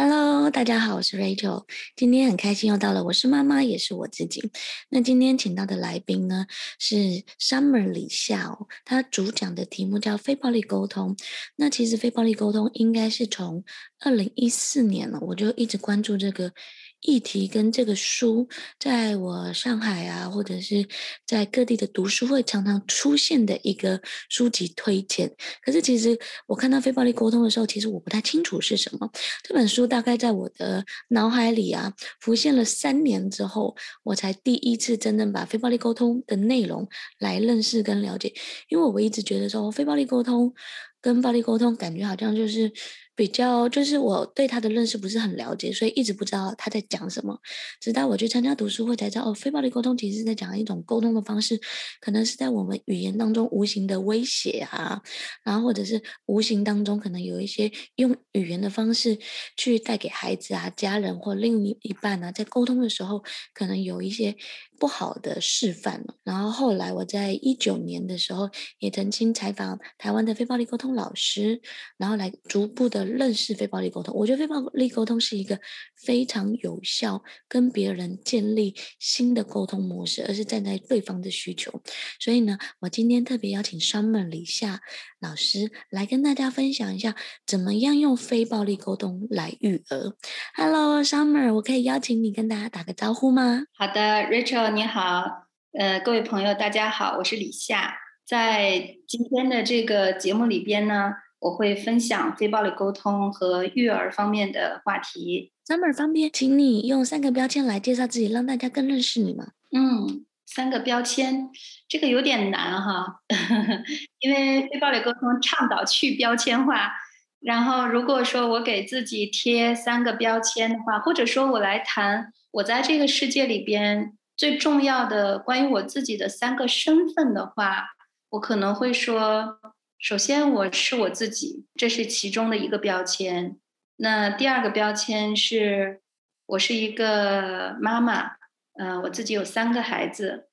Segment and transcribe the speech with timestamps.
[0.00, 1.64] Hello，大家好，我是 Rachel。
[1.96, 4.52] 今天很开心又到了，我是妈妈，也是我自己。
[4.90, 6.46] 那今天请到的来宾呢
[6.78, 11.16] 是 Summer 李夏哦，他主讲的题目叫非暴力沟通。
[11.56, 13.64] 那其实非暴力沟通应该是从
[13.98, 16.52] 二零一四年了，我就一直关注这个。
[17.00, 18.48] 议题跟这个书，
[18.78, 20.86] 在我上海啊，或者是
[21.24, 25.34] 在各地的读书会常常出现的一个书籍推荐。
[25.62, 29.10] 可是其实我看到非暴力沟通的时候，其实我不太清楚是什么。
[29.42, 38.34] 这本书大概在我的脑海里啊浮现了三年之后，我才第一次真正把非暴力沟通的内容来认识跟了解。
[38.68, 40.52] 因为我一直觉得说，非暴力沟通
[41.00, 42.72] 跟暴力沟通感觉好像就是。
[43.18, 47.36] 比较就是我对他的认识不是很了解，所以一直不知道他在讲什么。
[47.80, 51.60] 直到我去参加读书会才知道，哦，非暴力沟通其实是在讲一种沟通的方式，
[52.00, 55.02] 可能是在我们语言当中无形的威胁啊，
[55.42, 59.18] 然后或者是无形当中可能有一些用语言的方式
[59.56, 64.36] 去带给孩子啊、家人或另一一半啊，在沟通的时候可能有一些。
[64.78, 66.04] 不好的示范。
[66.24, 68.48] 然后后来我在一九年的时候，
[68.78, 71.60] 也曾经采访台湾的非暴力沟通老师，
[71.96, 74.14] 然后来逐步的认识非暴力沟通。
[74.14, 75.60] 我觉得非暴力沟通是一个
[75.96, 81.82] 非常有效跟别人建立新的沟通模式，而是站在对方的需求。
[82.20, 84.80] 所以呢，我今天特别邀请 Summer 李夏
[85.20, 90.12] 老师来跟大家分享一下，怎么样用非暴力沟通来育儿。
[90.54, 93.64] Hello，Summer，我可以邀请你跟大家打个招呼吗？
[93.76, 94.70] 好的，Rachel。
[94.72, 95.24] 你好，
[95.72, 97.96] 呃，各位朋友，大家好，我是李夏。
[98.24, 105.52] 在今天的这个节目里边呢，我会分享非暴力沟通和育儿方面的话题。
[105.66, 109.48] Summer 方便，请你用三个标签来介绍自己，让大家更认识你吗？
[109.74, 111.50] 嗯，三个标签，
[111.86, 113.20] 这个有点难哈，
[114.20, 116.92] 因为非暴力沟通倡导去标签化。
[117.40, 124.14] 然后，如果说我给自己贴三个标签的话，或者说我来谈我在这个世界里边。
[124.38, 127.88] 最重要的关于我自己的三个身份的话，
[128.30, 129.58] 我可能会说，
[129.98, 133.56] 首先我是我自己，这是其中的一个标签。
[133.96, 136.02] 那第二个标签是，
[136.46, 138.37] 我是一个妈妈，
[138.78, 140.48] 嗯、呃，我自己有三个孩子，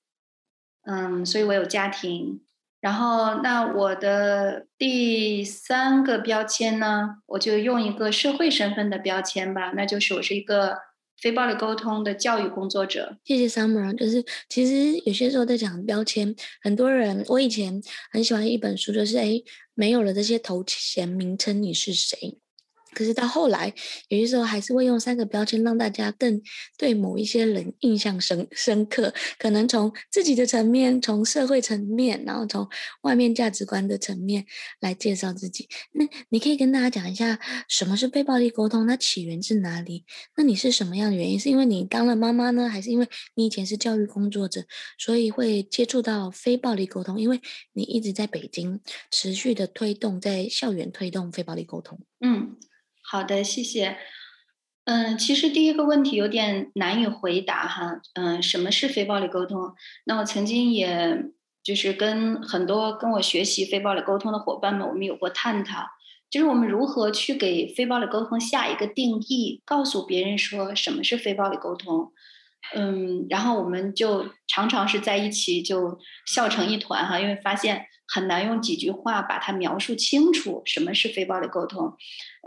[0.83, 2.41] 嗯，所以我有家庭。
[2.81, 10.79] 然后，那我的第三个标签呢，我就用一个社会身份的标签吧，那就是我是一个。
[11.17, 13.97] 非暴力沟通的教育工作者，谢谢 Summer。
[13.97, 17.81] 就是其实有些时候在讲标签，很多人我以前
[18.11, 19.41] 很喜欢一本书，就是诶，
[19.73, 22.37] 没有了这些头衔名称，你是谁？
[22.95, 23.71] 可是到后来，
[24.07, 26.41] 有些时候还是会用三个标签让大家更
[26.77, 29.13] 对某一些人印象深深刻。
[29.37, 32.67] 可能从自己的层面，从社会层面，然后从
[33.01, 34.45] 外面价值观的层面
[34.79, 35.67] 来介绍自己。
[35.91, 38.87] 那你可以跟大家讲一下，什么是非暴力沟通？
[38.87, 40.05] 它起源自哪里？
[40.37, 41.37] 那你是什么样的原因？
[41.37, 44.63] 是因为你当了妈妈呢，还是因为你以前是教育工作者，
[44.97, 47.19] 所以会接触到非暴力沟通？
[47.19, 47.41] 因为
[47.73, 48.79] 你一直在北京
[49.11, 51.99] 持续的推动，在校园推动非暴力沟通。
[52.21, 52.55] 嗯。
[53.07, 53.97] 好的，谢谢。
[54.85, 58.01] 嗯，其实第一个问题有点难以回答哈。
[58.13, 59.73] 嗯，什么是非暴力沟通？
[60.05, 61.23] 那我曾经也
[61.63, 65.85] 就是跟很多跟我学习非暴力沟通的伙伴们，我们有过探讨，
[66.29, 72.11] 就是我们如何去给非暴力沟通下一个定义，告诉别人说什么是非暴力沟通。
[72.73, 77.85] 嗯，然后我们就常常是在一起就笑成一团哈，因为发现。
[78.07, 81.91] 很难用几句话把它描述清楚，什么是非暴力沟通？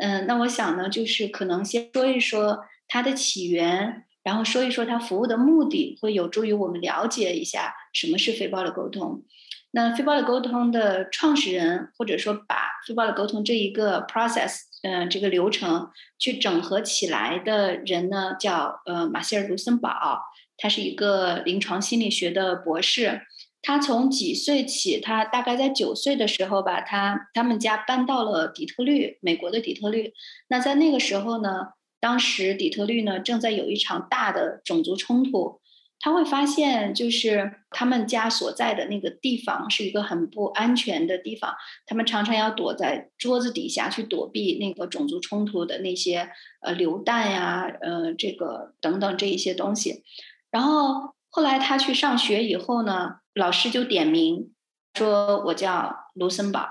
[0.00, 9.24] 嗯，那我想呢，就是可能先说一说它的起源，然后说一说它服务的目的，会有助于我们了解一下什么是非暴力沟通。
[9.72, 20.20] 那非暴力沟通的创始人，或者说把非暴力沟通这一个 process，嗯，这个流程去整合起来的人呢，叫呃马歇尔·卢森堡，
[20.56, 23.22] 他是一个临床心理学的博士。
[23.60, 30.12] 他从几岁起，他大概在九岁的时候吧，他他们家搬到了底特律，美国的底特律。
[30.48, 31.66] 那在那个时候呢，
[32.00, 35.60] 当时底特律呢正在有一场大的种族冲突。
[36.00, 41.56] 他会发现，就是他们家所在的那个地方是一个很不安全的地方，
[41.86, 46.30] 他们常常要躲在桌子底下去躲避那个种族冲突的那些
[46.60, 50.04] 呃流弹呀，呃这个等等这一些东西。
[50.52, 54.52] 然后后来他去上学以后呢，老师就点名
[54.94, 56.68] 说：“我叫卢森堡。”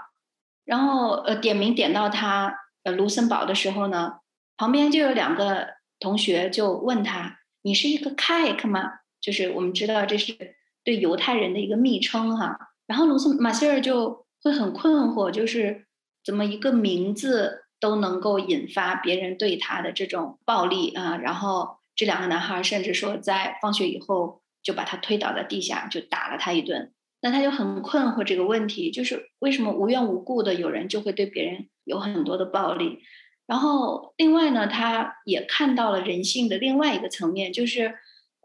[0.63, 4.19] 然后呃，点名点到他呃卢森堡的时候呢，
[4.55, 5.67] 旁边就有两个
[5.99, 12.57] 同学就问他：“你是一个 cake 吗？”就是我们知道这是对犹太人的一个昵称哈。
[12.85, 15.85] 然后卢森马歇尔就会很困惑，就是
[16.23, 21.17] 怎么一个名字都能够引发别人对他的这种暴力啊？
[21.17, 21.77] 然后。
[21.99, 26.93] 这两个男孩甚至说，在放学以后就把他推倒在地下，就打了他一顿。
[27.21, 32.99] 那他就很困惑这个问题，就是为什么无缘无故的有人就会对别人有很多的暴力？
[33.47, 37.95] 然后另外呢，他也看到了人性的另外一个层面，就是，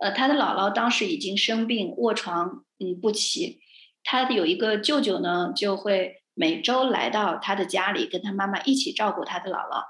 [0.02, 3.60] 呃，他的姥姥当时已经生病卧床，嗯，不起。
[4.02, 9.84] 他有一个舅舅呢，就会每周来到他的家里，跟他妈妈一起照顾他的姥姥。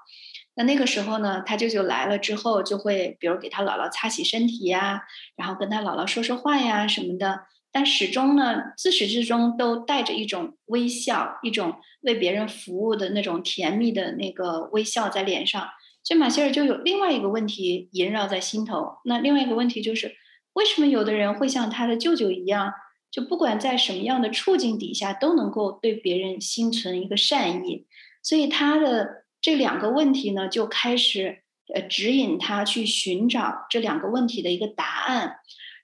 [0.54, 5.00] 那那个时候呢，他舅舅来了之后，就会比如给他姥姥擦洗身体呀，
[5.34, 7.40] 然后跟他姥姥说说话呀什么的。
[7.72, 15.66] 但始终呢，自始至终都带着一种微笑，一种为别人服务的那种甜蜜的那个微笑在脸上。
[16.04, 18.98] 所以马歇尔就有另外一个问题萦绕在心头。
[19.04, 20.14] 那另外一个问题就是，
[20.54, 22.72] 为什么有的人会像他的舅舅一样，
[23.10, 27.86] 就不管在什么样的处境底下，都能够对别人心存一个善意？
[28.22, 29.22] 所以他的。
[29.44, 31.42] 这两个问题呢，就开始
[31.74, 35.38] 呃指引他去寻找这两个问题的一个答案。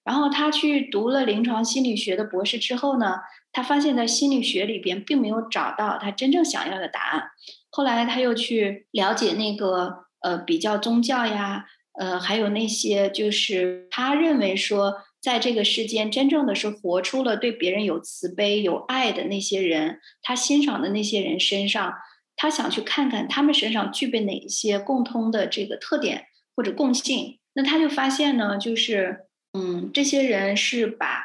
[0.05, 3.17] 然后他去读了临床心理学的博士之后呢，
[3.51, 7.25] 他发现在心理学里边并没有找到他真正想要的答案。
[7.71, 11.67] 后来他又去了解那个呃比较宗教呀，
[11.99, 21.95] 呃还有那些就是他认为说在这个世间真正的是活出了对别人有慈悲有爱的那些人，他欣赏的那些人身上。
[22.41, 31.25] 他想去看看他们身上具备哪一些共通的这个特点或者共性，那他就发现呢，就是嗯，这些人是把，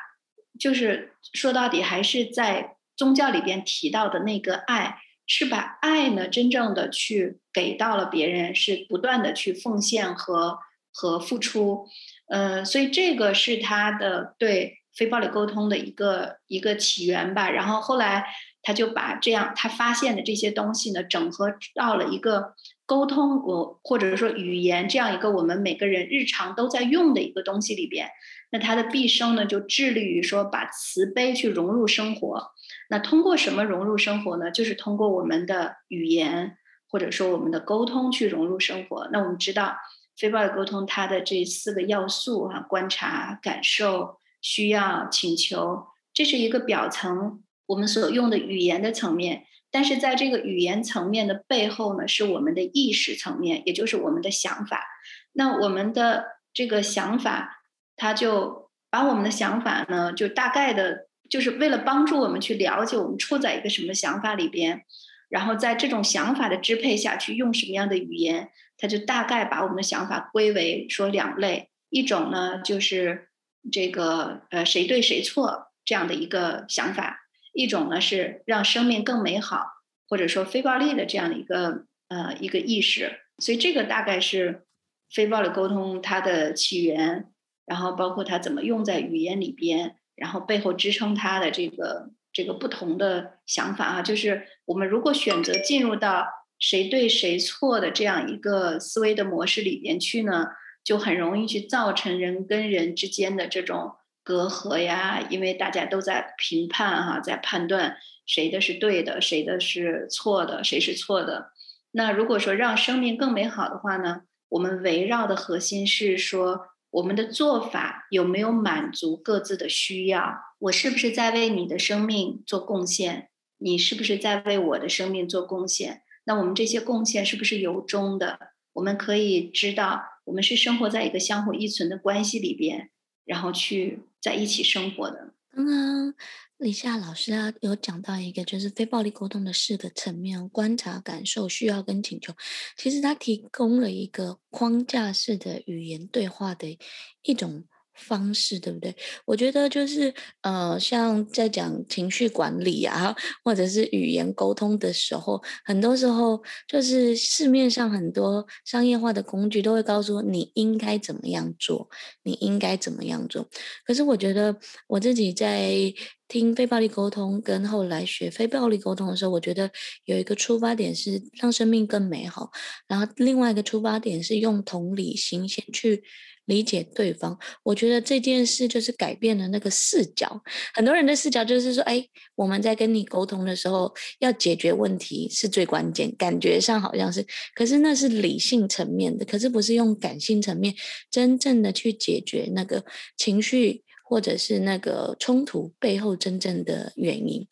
[0.59, 10.57] 就是说到底还是在宗教里边提到的那个爱，是把爱呢真正的去给到了别人，是不断的去奉献和
[10.91, 11.87] 和付出，
[12.29, 18.25] 呃，所以这个是他的对非暴力沟通的一个一个起源吧，然后后来。
[18.65, 22.53] 他就把这样他发现的这些东西呢，整合到了一个
[22.85, 28.07] 沟通，我或者说语言这样一个我们每个人日常都在用的一个东西里边。
[28.53, 32.53] 那他的毕生呢，就致力于说把慈悲去融入生活。
[32.89, 34.51] 那通过什么融入生活呢？
[34.51, 36.57] 就是通过我们的语言
[36.89, 39.09] 或者说我们的沟通去融入生活。
[39.11, 39.75] 那我们知道
[40.17, 47.43] 非暴力沟通它的这四个要素哈，观察、感受、需要、请求，这是一个表层。
[47.65, 54.83] 我们所用的语言的层面，但是在这个语言层面的背后呢，是我们的意识层面，也就是我们的想法。
[55.31, 57.63] 那我们的这个想法，
[57.95, 64.83] 它就把我们的想法呢，就大概的，就是为了帮助我们去了解我们处在一个什么想法里边，
[65.29, 73.29] 然后在这种想法的支配下去用什么样的语言，它就大概把我们的想法归为说两类，一种呢就是
[73.71, 77.21] 这个呃谁对谁错这样的一个想法。
[77.51, 79.65] 一种呢是让生命更美好，
[80.07, 84.67] 或者说非暴力的这样的一个呃一个意识，所以这个大概是
[85.11, 87.25] 非暴力沟通它的起源，
[87.65, 96.27] 然后包括它怎么用在语言里边，然后背后支撑他的这个这个不同的想法啊，就是我们如果选择进入到
[96.59, 100.47] 谁对谁错的这样一个思维的模式里边去呢，
[100.83, 103.95] 就很容易去造成人跟人之间的这种。
[104.25, 111.51] 隔阂呀，因为大家都在评判哈，在判断谁的是对的，谁的是错的，谁是错的。
[111.91, 120.35] 那如果说让生命更美好的话呢，我们围绕的核心是说，我们的做法有没有满足各自的需要？
[120.59, 123.29] 我是不是在为你的生命做贡献？
[123.57, 126.03] 你是不是在为我的生命做贡献？
[126.25, 128.39] 那我们这些贡献是不是由衷的？
[128.73, 132.89] 我们可以知道，我们是生活在一个相互依存的关系里边。
[133.25, 135.33] 然后去在一起生活的。
[135.49, 136.13] 刚刚
[136.63, 142.33] 李夏老师啊有讲到一个，就是非暴力沟通的四个层面：观察、感受、需要跟请求。
[142.77, 146.79] 其实他提供了一个框架式的语言对话的
[147.23, 147.65] 一种。
[147.95, 148.95] 方式对不对？
[149.25, 161.87] 我觉得就是呃，像在讲情绪管理啊， 或者是语言沟通的时候，很多时候就是市面上很多商业化的工具都会告诉你应该怎么样做，
[162.23, 163.47] 你应该怎么样做。
[163.85, 164.55] 可是我觉得
[164.87, 165.93] 我自己在
[166.27, 169.69] 听非暴力沟通，跟后来学非暴力沟通的时候，我觉得
[170.05, 172.49] 有一个出发点是让生命更美好，
[172.87, 176.03] 然后另外一个出发点是用同理心先去。
[176.45, 177.37] 理解对方。
[177.63, 180.41] 我觉得这件事就是改变了那个视角。
[180.73, 190.73] 很多人的视角就是说，哎，我们在跟你沟通的时候，要解决问题是最关键，感觉上好像是，可是那是理性层面的，可是不是用感性层面
[191.09, 192.83] 真正的去解决那个
[193.17, 193.83] 情绪。
[194.13, 197.47] 或者是那个冲突背后真正的原因，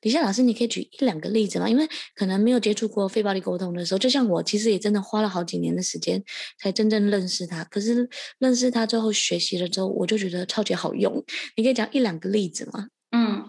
[0.00, 1.68] 李夏老师，你可以举一两个例子吗？
[1.68, 6.22] 因为可能没有接触过非暴力沟通的时候，就像我，其实也真的花了好几年的时间
[6.60, 7.64] 才真正认识他。
[7.64, 11.12] 可是认识他之后，学习了之后，我就觉得超级好用。
[11.56, 12.86] 你可以讲一两个例子吗？
[13.10, 13.46] 嗯，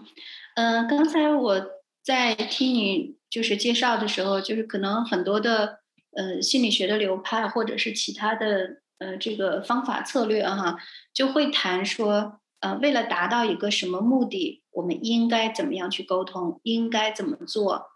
[0.56, 1.64] 呃，刚才我
[2.02, 5.78] 在听你就是介绍的时候，就是可能很多的
[6.16, 10.76] 呃心理学的流派，或者是其他的呃这个方法策略哈，
[11.14, 12.40] 就会谈说。
[12.66, 16.60] 呃，为了达到一个什么目的，我们应该怎么样去沟通？
[16.64, 17.86] 应该怎么做？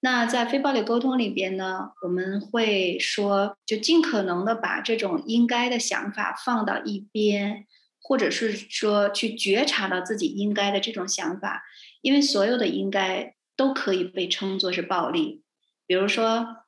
[0.00, 7.64] 那在非暴力沟通里边呢，我们会说，就尽可能的把这种应该的想法放到一边，
[8.02, 11.62] 或者是说去觉察到自己应该的这种想法，
[12.00, 15.44] 因为所有的应该都可以被称作是暴力。
[15.86, 16.64] 比如说，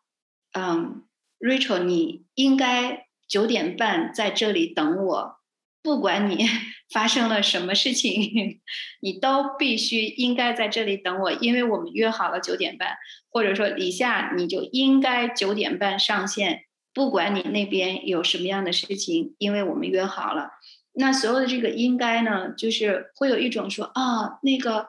[0.52, 1.02] 嗯
[1.40, 5.39] ，Rachel，你应该九点半在这里等我，
[5.83, 6.47] 不管你。
[6.93, 8.11] 发生了什么事情，
[9.01, 12.97] 你都必须应该在这里等我，因为我们约好了九点半。
[13.31, 20.51] 或者说，李夏，你就应该九点半上线，不管你那边有什么样的事情，因为我们约好了。
[20.95, 24.89] 那所有的这个应该呢，就是会有一种说啊，那个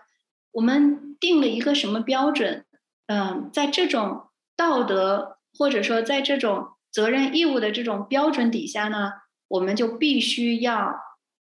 [0.53, 2.65] 我们定了一个什么标准，
[3.05, 4.23] 嗯，在这种
[4.57, 9.11] 道德或者说在这种责任义务的这种标准底下呢，
[9.51, 10.95] 我们就必须要。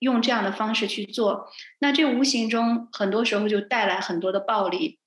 [0.01, 4.99] 用这样的方式去做，那这无形中很多时候就带来很多的暴力。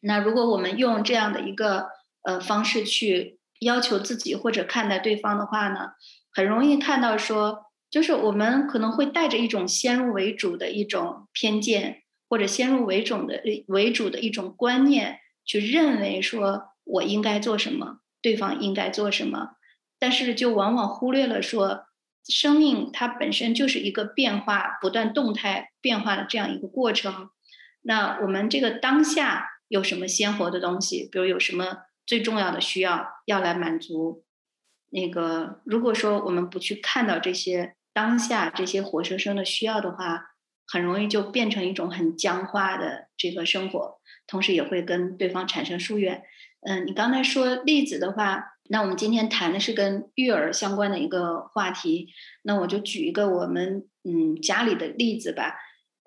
[0.00, 1.90] 那如果我们用这样的一个
[2.22, 5.90] 呃方式去要求自己或者看待对方的话呢，
[6.32, 19.50] 很容易看到说，就是我们可能会带着一种先入为主的一种偏见，或者先入为主的为主的一种观念，去认为说我应该做什么，对方应该做什么，
[20.00, 21.84] 但是就往往忽略了说。
[22.28, 27.30] 生命它本身就是一个变化、不断动态变化的这样一个过程。
[27.80, 31.08] 那我们这个当下有什么鲜活的东西？
[31.10, 34.24] 比如有什么最重要的需要要来满足？
[34.90, 40.32] 那个如果说我们不去看到这些当下这些活生生的需要的话，
[40.66, 46.22] 很容易就变成一种很僵化的这个生活，同时也会跟对方产生疏远。
[46.60, 48.57] 嗯，你刚才说例子的话。
[48.70, 52.08] 那我们今天谈的是跟育儿相关的一个话题，
[52.42, 55.56] 那我就举一个我们嗯家里的例子吧，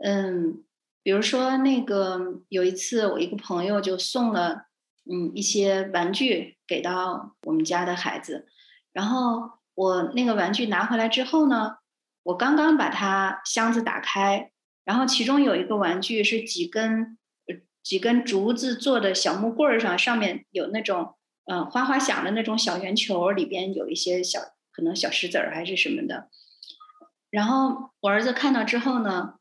[0.04, 0.64] 嗯，
[1.02, 4.68] 比如说那个有一次我一个朋友就送了
[5.12, 8.46] 嗯一些玩具给到我们家的孩子，
[8.94, 11.78] 然后我那个玩具拿回来之后呢，
[12.22, 14.52] 我刚刚把它箱子打开，
[14.86, 17.18] 然后其中有一个玩具是几根
[17.82, 21.16] 几根竹子做的小木棍儿上，上面有那种。
[21.52, 24.40] 嗯，哗哗响的那种小圆球，里边有一些小，
[24.72, 26.30] 可能小石子儿还是什么的。
[27.30, 29.34] 然后我儿子看到之后呢，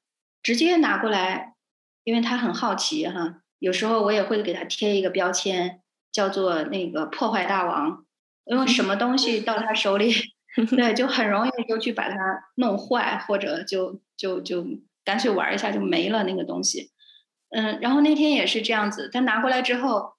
[0.43, 1.55] 直接拿过来，
[2.03, 3.43] 因为他很好奇哈。
[3.61, 8.05] 有时候我也会给他贴一个标签，叫做那个破坏大王，
[8.45, 10.13] 因为什么东西到他手里，
[10.77, 12.17] 对，就很容易就去把它
[12.57, 14.67] 弄坏，或者就就就
[15.05, 16.91] 干脆玩一下就没了那个东西。
[17.51, 20.15] 嗯，然后那天也是这样子，他拿过来之后。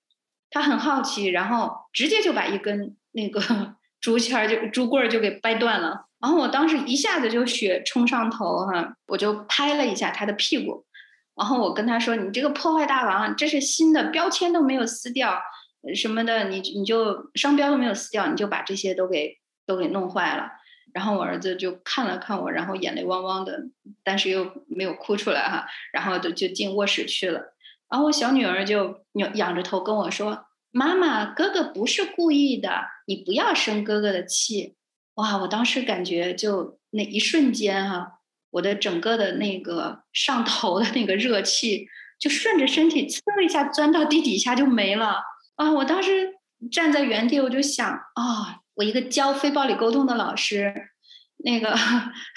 [0.51, 3.41] 他很好奇，然后直接就把一根那个
[3.99, 6.05] 竹签儿就竹棍儿就给掰断了。
[6.19, 10.85] 然后我当时一下子就血冲上头哈，我就拍了一下他的屁股，
[11.35, 15.41] 然后我跟他说：“你这个破坏大王，这是新的标签都没有撕掉，
[15.95, 20.51] 什么的，你你就商标都没有撕掉，你就把这些都给都给弄坏了。”
[20.93, 23.57] 然后我儿子就看了看我，然后眼泪汪汪的，
[24.03, 27.55] 但是又没有哭出来哈，然后就就进卧室去了。
[27.91, 29.03] 然后我小女儿就
[29.35, 34.75] 仰着头跟我说：“妈妈，哥哥不是故意的，你不要生哥哥的气。”
[35.15, 35.37] 哇！
[35.39, 38.19] 我当时感觉就那一瞬间哈、
[38.51, 41.85] 我的整个的那个上头的那个热气
[42.17, 45.21] 就顺着身体呲一下钻到地底下就没了
[45.55, 45.69] 啊！
[45.73, 46.35] 我当时
[46.71, 50.73] 站在原地，我就想啊、我一个教非暴力沟通的老师，
[51.43, 51.77] 那个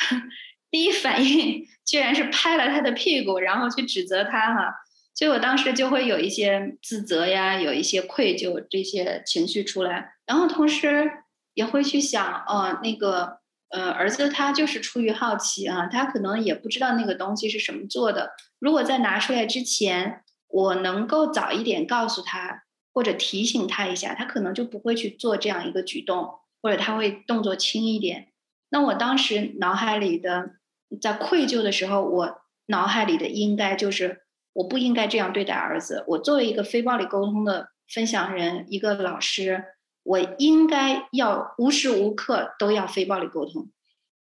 [0.68, 4.74] 第一反应居然是拍了他的屁股，然后去指责他哈、
[5.14, 11.08] 所以我当时就会有一些自责呀，有一些愧疚这些情绪出来，然后同时
[11.54, 13.38] 也会去想，哦，那个
[13.70, 18.32] 呃儿子他就是出于好奇啊，他可能也不知道那个东西是什么做的。
[18.58, 28.32] 如果在拿出来之前，我能够早一点告诉他或者提醒他一下，他可能就不会去做这样一个举动，或者他会动作轻一点。
[28.70, 30.56] 那我当时脑海里的，
[31.00, 34.23] 在愧疚的时候，我脑海里的应该就是
[34.54, 36.02] 我不应该这样对待儿子。
[36.08, 39.62] 我作为一个非暴力沟通的分享人，一个老师，
[40.02, 43.68] 我应该要无时无刻都要非暴力沟通。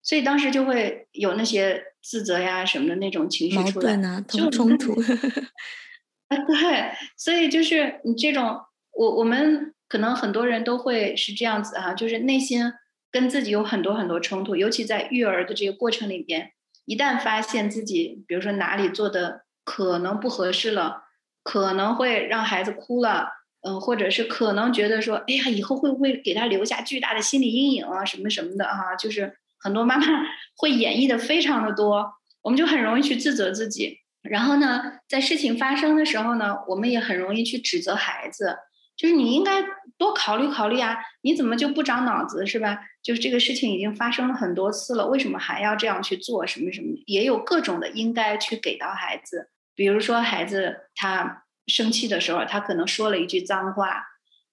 [0.02, 4.94] 所以当时就会有那些自责呀什么的那种情绪出来，啊，冲冲突。
[6.30, 8.60] 啊，对，所以就是你这种，
[8.94, 12.72] 我我们可能很多人都会是这样子哈，就是内心
[13.12, 16.52] 跟自己有很多很多冲突，尤其在育儿的这个过程里边，
[16.86, 21.04] 一旦发现自己，比如说哪里做的可能不合适了，
[21.44, 23.30] 可能会让孩子哭了，
[23.68, 30.06] 嗯，或者是可能觉得说，哎呀，以后会不会给他留下巨大的心理阴影啊，什么什么的哈，就是很多妈妈
[30.56, 33.98] 会演绎的非常的多，我们就很容易去自责自己。
[34.22, 38.58] 然后呢，在事情发生的时候呢，我们也很容易去指责孩子，
[38.98, 39.64] 就是你应该
[39.98, 42.80] 多考虑考虑啊，你怎么就不长脑子是吧？
[43.04, 46.48] 就是这个事情已经发生了很多次了，为什么还要这样去做？
[46.48, 54.03] 什么什么也有各种的应该去给到孩子，比如说孩子他生气的时候，他可能说了一句脏话，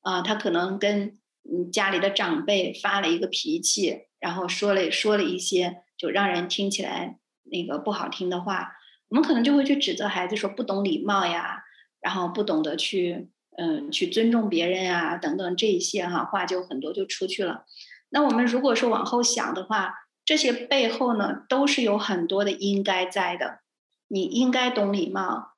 [0.00, 1.18] 啊，他可能跟
[1.50, 8.72] 嗯家里的长辈发了一个脾气，然后说了说了一些就让人听起来那个不好听的话。
[9.08, 11.62] 我们可能就会去指责孩子说不懂礼貌呀，
[12.00, 17.66] 然后不懂得去嗯去尊重别人呀等等这一些哈话就很多就出去了。
[18.08, 23.58] 那我们如果说往后想的话，这些背后呢都是有很多的应该在的。
[24.12, 25.54] 你应该懂礼貌，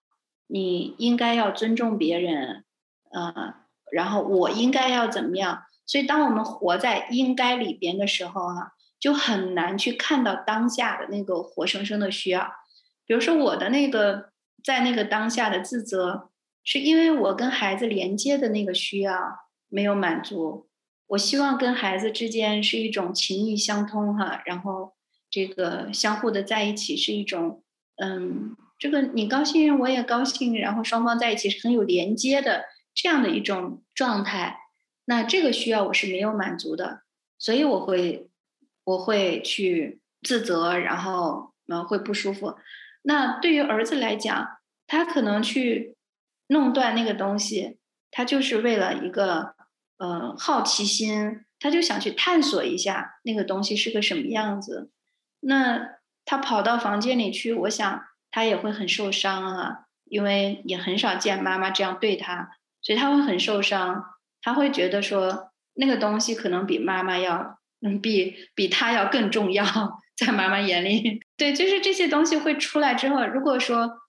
[0.46, 2.64] 你应该要尊重别人，
[3.10, 3.54] 呃，
[3.90, 5.64] 然后我应该要怎么样？
[5.84, 12.48] 所以当我们活在应该里边的时候哈，就很难去看到当下的那个活生生的需要。
[13.04, 14.30] 比如说我的那个
[14.62, 16.30] 在那个当下的自责，
[16.62, 20.68] 是因为我跟孩子连接的那个需要没有满足。
[21.08, 24.92] 我希望跟孩子之间是一种情意相通哈，然后
[25.28, 27.63] 这个相互的在一起是一种，
[27.96, 32.64] 嗯，这个你高兴我也高兴，然后双方在一起是很有连接的
[32.94, 34.58] 这样的一种状态。
[35.06, 37.02] 那这个需要我是没有满足的，
[37.38, 38.30] 所以我会
[38.84, 42.56] 我会去自责，然后嗯会不舒服。
[43.02, 45.94] 那对于儿子来讲，他可能去
[46.48, 47.78] 弄断那个东西，
[48.10, 49.54] 他就是为了一个
[49.98, 54.90] 呃好奇心，他就想去探索一下那个东西是个什么样子。
[55.40, 62.50] 那他跑到房间里去，我想他也会很受伤啊，因为也很少见妈妈这样对他，
[62.82, 64.04] 所以他会很受伤。
[64.42, 69.64] 他会觉得说那个东西可能比妈妈要，嗯，比比他要更重要，
[70.16, 71.22] 在妈妈眼里。
[71.36, 74.00] 对，就是这些东西会出来之后，如果说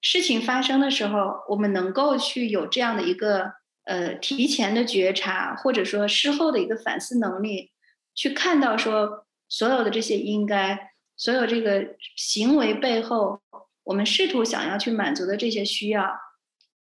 [0.00, 3.52] 事情发生的时候，我们能够去有这样的一个
[3.84, 7.70] 呃提前的觉察，或者说事后的一个反思能力，
[8.14, 13.40] 去看到说所有的这些应该，所有这个行为背后，
[13.84, 16.18] 我们试图想要去满足的这些需要，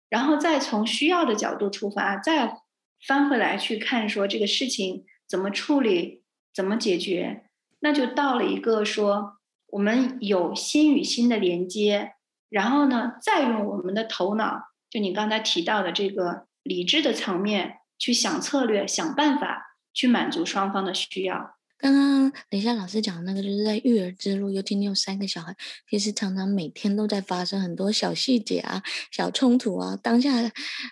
[0.09, 2.59] 然后再从需要的角度出发，再
[3.07, 6.23] 翻回来去看说这个事情怎么处理，
[6.55, 7.45] 怎么解决，
[7.81, 9.35] 那就到了一个说。
[9.71, 12.15] 我们有心与心的连接，
[12.49, 21.58] 然后呢，再用我们的头脑，就你刚才提到的这个理智的层面去想策略、想办法，去满足双方的需要。
[21.79, 25.55] 刚刚等一下老师讲的那个，就是在育儿之路，尤其你有三个小孩，
[25.89, 29.97] 其实常常每天都在发生很多小细节啊、小冲突啊。
[30.03, 30.31] 当下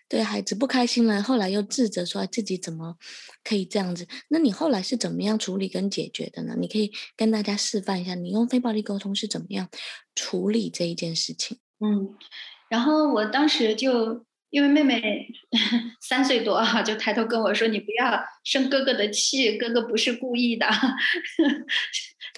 [0.08, 2.96] 对孩子不开心了，后来又自责说自己怎么
[3.42, 4.06] 可以这样子。
[4.28, 6.54] 那你后来是怎么样处理跟解决的呢？
[6.58, 9.68] 你可以跟大家示范一下，你用非暴力沟通是怎么样
[10.14, 11.58] 处理这一件事情。
[11.80, 12.14] 嗯，
[12.68, 14.25] 然后我当时就。
[14.50, 15.28] 因为妹妹
[16.00, 20.66] 三岁多哈，就抬头跟我说：“你不要生哥哥的气，哥哥不是故意的。”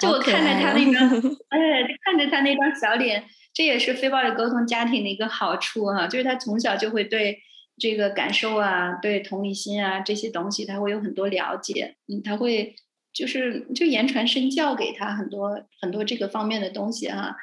[0.01, 1.09] 就我看着他那张，
[1.51, 7.39] 哎，就看着他那张小脸，这也是非暴力沟通家庭的一个好处哈，就是他从小就会对
[7.79, 11.97] 这个感受啊，对同理心啊这些东西，他会有很多了解。
[12.07, 12.77] 嗯，他会
[13.13, 17.37] 就是就言传身教给他很多很多这个方面的东西哈。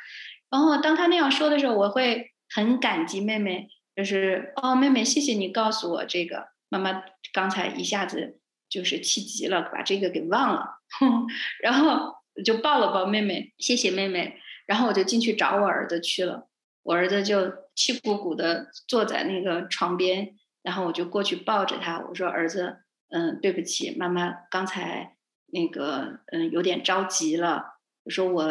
[0.50, 3.68] 然后当他那样说的时候，我会很感激妹妹。
[3.96, 6.50] 就是哦，妹妹，谢谢你告诉我这个。
[6.68, 11.28] 妈妈刚才一下子就是气急了，把这个给忘了，哼，
[11.62, 14.38] 然后就抱了抱妹妹，谢谢妹妹。
[14.66, 16.50] 然后我就进去找我儿子去了。
[16.84, 22.80] 我儿子就气鼓鼓的坐在那个床边，然后我就过去抱着他，我说：“儿子，
[23.10, 25.16] 嗯，对不起，妈妈刚才
[25.54, 27.78] 那个嗯有点着急了。
[28.04, 28.44] 我说我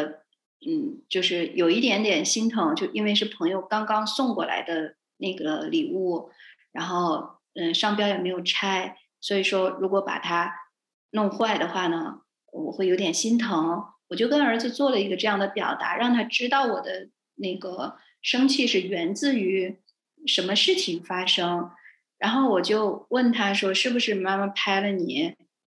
[0.66, 6.30] 嗯就是有一点点心疼，就因为是朋友刚刚送过来的。”那个礼物，
[6.72, 10.52] 然后嗯，商标也没有拆，所以说如果把它
[11.10, 12.20] 弄坏的话呢，
[12.52, 13.84] 我会有点心疼。
[14.08, 19.78] 我就跟儿子做了一个这样的表达，让他知道我的那个生气是源自于
[20.26, 21.70] 什么事情发生。
[22.18, 25.34] 然后我就问他说：“是不是妈妈拍了你，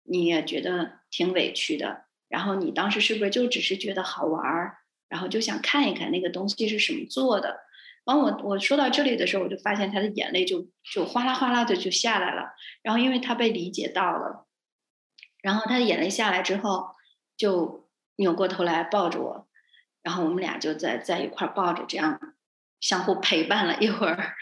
[0.04, 2.06] 你也觉得挺委屈的？
[2.28, 7.60] 然后你当时是不是就只是觉得好玩儿，然后就想看一看那个东西是什么做的？”
[8.04, 12.50] 然后我我说到这里的时候，我就发现他的眼泪就就哗啦哗啦的就下来了。
[12.82, 14.46] 然后因为他被理解到了，
[15.42, 16.88] 然后他的眼泪下来之后，
[17.36, 19.48] 就扭过头来抱着我，
[20.02, 22.20] 然后我们俩就在在一块儿抱着，这样
[22.80, 24.34] 相互陪伴了一会儿。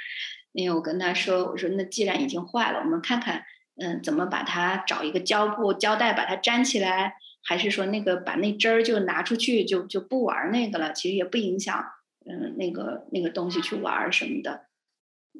[0.50, 3.44] 那个我跟他说：“我说那既然已经坏了，我们看看，
[3.80, 10.92] 嗯，怎么把它找一个胶布胶带把它粘起来，还是说那个把那针儿就拿出去就就不玩那个了？
[10.92, 11.84] 其实也不影响。”
[12.26, 14.66] 嗯，那个那个东西去玩什么的，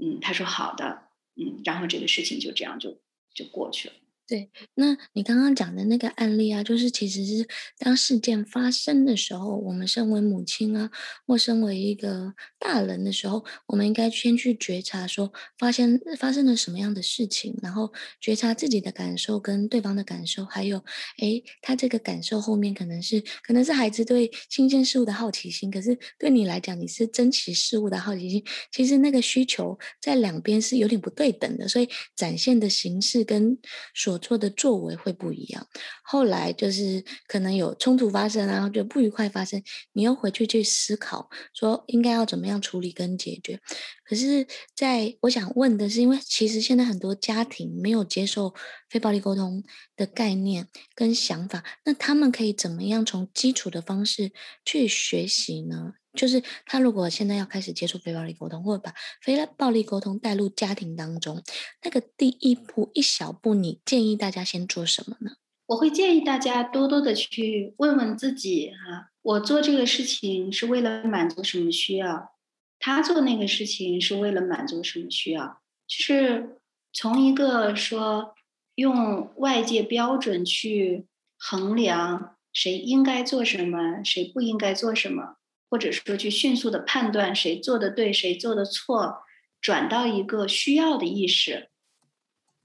[0.00, 3.00] 嗯，他说好的，嗯，然后这个事情就这样就
[3.34, 3.94] 就过去了。
[4.32, 10.90] 对，那你刚刚讲的那个案例啊，就是其实是当事件发生的时候，我们身为母亲啊，
[11.26, 17.92] 或身为一个大人的时候，我们应该先去觉察，说发现发生了什么样的事情，然后
[18.22, 20.82] 觉察自己的感受跟对方的感受，还有，
[21.18, 33.58] 诶，他这个感受后面可能是可能是孩子对新鲜事物的好奇心，可是对你来讲，你是珍奇事物的好奇心，其实那个需求在两边是有点不对等的，所以展现的形式跟
[33.94, 35.66] 所做的作为会不一样，
[36.02, 43.60] 后来就是可能有冲突发生，然后就不愉快发生，你又回去去思考，说应该要怎么样处理跟解决。
[44.04, 48.54] 可是，在我想问的是，因为其实现在很多家庭没有接受
[48.88, 49.64] 非暴力沟通
[49.96, 54.32] 的概念跟想法，那他们可以怎么样从基础的方式
[54.64, 55.94] 去学习呢？
[56.14, 61.42] 就是他如果现在要开始接触非暴力沟通，或者把非暴力沟通带入家庭当中，
[61.82, 65.32] 那个第一步一小步，你建议大家先做什么呢？
[65.66, 72.32] 我会建议大家多多的去问问自己哈，我做这个事情是为了满足什么需要？
[72.78, 75.60] 他做那个事情是为了满足什么需要？
[75.86, 76.58] 就是
[76.92, 78.34] 从一个说
[78.74, 81.06] 用外界标准去
[81.38, 85.36] 衡量谁应该做什么，谁不应该做什么。
[85.72, 89.24] 或者说去迅速的判断谁做的对，谁做的错，
[89.58, 91.70] 转到一个需要的意识，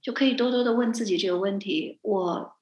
[0.02, 2.58] 就可以多多的问自己这个问题：我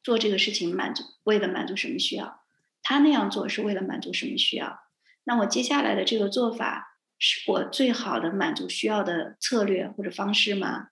[0.00, 2.44] 做这个事情满足为了满足什么需要？
[2.82, 4.78] 他那样做是为了满足什么需要？
[5.24, 10.90] 那我接下来的这个做法是我最好的满足需要的策略或者方式吗？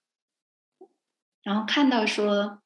[1.44, 2.60] 然后看到说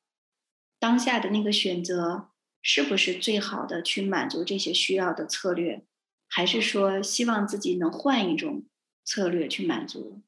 [0.79, 2.31] 当下的那个选择
[2.63, 5.85] 是不是最好的去满足这些需要的策略？
[6.29, 8.65] 还是说，希望自己能换一种
[9.05, 10.21] 策略去满足。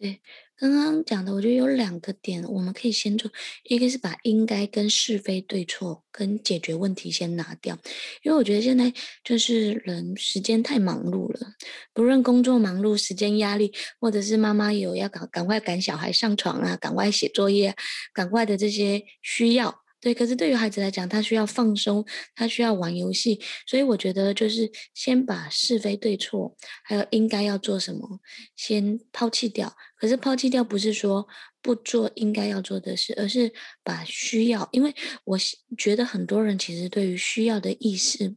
[0.00, 0.20] 对，
[0.56, 3.28] 刚刚讲的，我觉得有两个点，我们可以先做。
[3.64, 7.76] 一个是把应该跟是非对错跟解决问题先拿掉，
[8.22, 11.54] 因为我觉得现在就是人时间太忙碌了，
[11.92, 17.74] 不论工作忙碌、时间压力，或者是妈妈有要赶赶快赶小孩上床啊，赶快写作业，
[18.12, 19.82] 赶快的这些需要。
[20.00, 22.04] 对，可是对于孩子来讲，他需要放松，
[22.36, 28.20] 他需要玩游戏，所以我觉得就是先把是非对错，还有应该要做什么，
[28.54, 29.74] 先抛弃掉。
[29.96, 31.26] 可是抛弃掉不是说
[31.60, 35.36] 不做应该要做的事，而是把需要，因为我
[35.76, 38.36] 觉得很多人其实对于需要的意识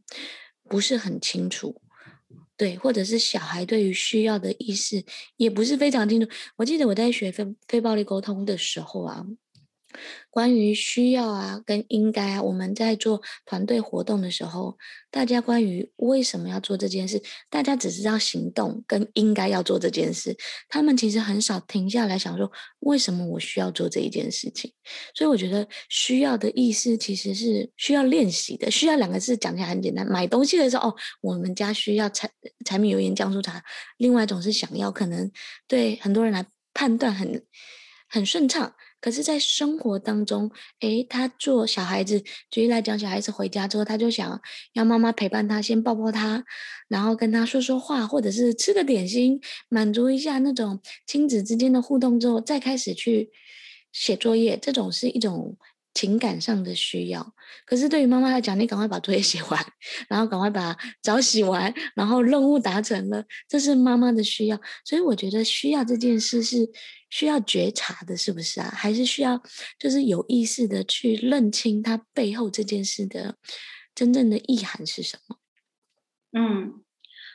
[0.68, 1.80] 不是很清楚，
[2.56, 5.04] 对，或者是小孩对于需要的意识
[5.36, 6.28] 也不是非常清楚。
[6.56, 9.24] 我记得我在学非非暴力沟通的时候啊。
[10.30, 14.78] 关于需要啊，跟应该啊，我们在做团队活动的时候，
[15.10, 20.36] 大家关于为什么要做这件事，大家只知道行动跟应该要做这件事，
[20.68, 22.50] 他们其实很少停下来想说，
[22.80, 24.72] 为什么我需要做这一件事情。
[25.14, 28.70] 所以我觉得需要的意思其实是需要练习的。
[28.70, 32.30] 需要两个字讲起来很简单，买东西的时候，哦，我们家需要柴
[32.64, 33.62] 柴米油盐酱醋茶。
[33.98, 35.30] 另外一种是想要，可能
[35.68, 37.44] 对很多人来判断很
[38.08, 38.74] 很顺畅。
[39.02, 44.40] 可是，在生活当中，诶，他做小孩子，举例来讲，小孩子回家之后，他就想
[44.74, 46.44] 要妈妈陪伴他，先抱抱他，
[46.86, 53.30] 然后跟他说说话，或者是吃个点心，满足一下那种亲子之间的互动之后，再开始去
[53.90, 54.56] 写作业。
[54.56, 55.56] 这种是一种
[55.94, 57.34] 情感上的需要。
[57.66, 59.66] 可是对于妈妈来讲，你赶快把作业写完，
[60.08, 64.60] 然后赶快把澡洗完，然后任务达成了，这是妈妈的需要。
[64.84, 66.70] 所以我觉得需要这件事是。
[67.12, 68.72] 需要觉察的，是不是啊？
[68.74, 69.38] 还是需要
[69.78, 73.36] 就是有意识的去认清它背后这件事的
[73.94, 75.36] 真正的意涵是什么？
[76.32, 76.82] 嗯，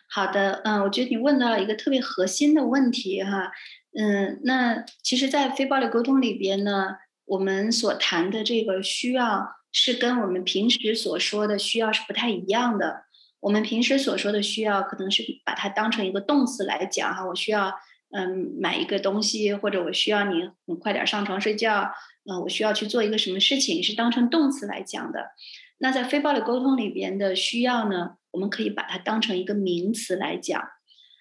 [0.09, 3.51] 好的，嗯，我觉得你问到了一个特别核心的问题哈，
[3.93, 6.95] 嗯，那其实，在非暴力沟通里边呢，
[7.27, 13.03] 我们所谈的这个需要是跟我们平时所说的需要是不太一样的。
[13.39, 17.71] 我们平时所说的需要，可能是把它当成一个动词来讲哈，我需要
[18.11, 21.91] 嗯买一个东西，或者我需要你你快点上床睡觉，
[22.29, 25.31] 嗯，我需要去做一个什么事情，是当成动词来讲的。
[25.77, 30.59] 那在非暴力沟通里边的需要呢，我们可以把它当成一个名词来讲。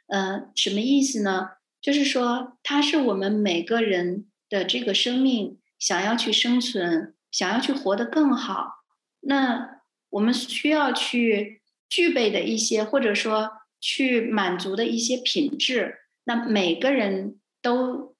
[0.08, 1.48] 呃，什么意思呢？
[1.82, 8.84] 就是说，它是我们每个人的这个生命想要去生存，想要去活得更好，
[9.20, 15.98] 那我们需要去具备的一些，或者说去满足的一些品质。
[16.24, 18.16] 那每个人都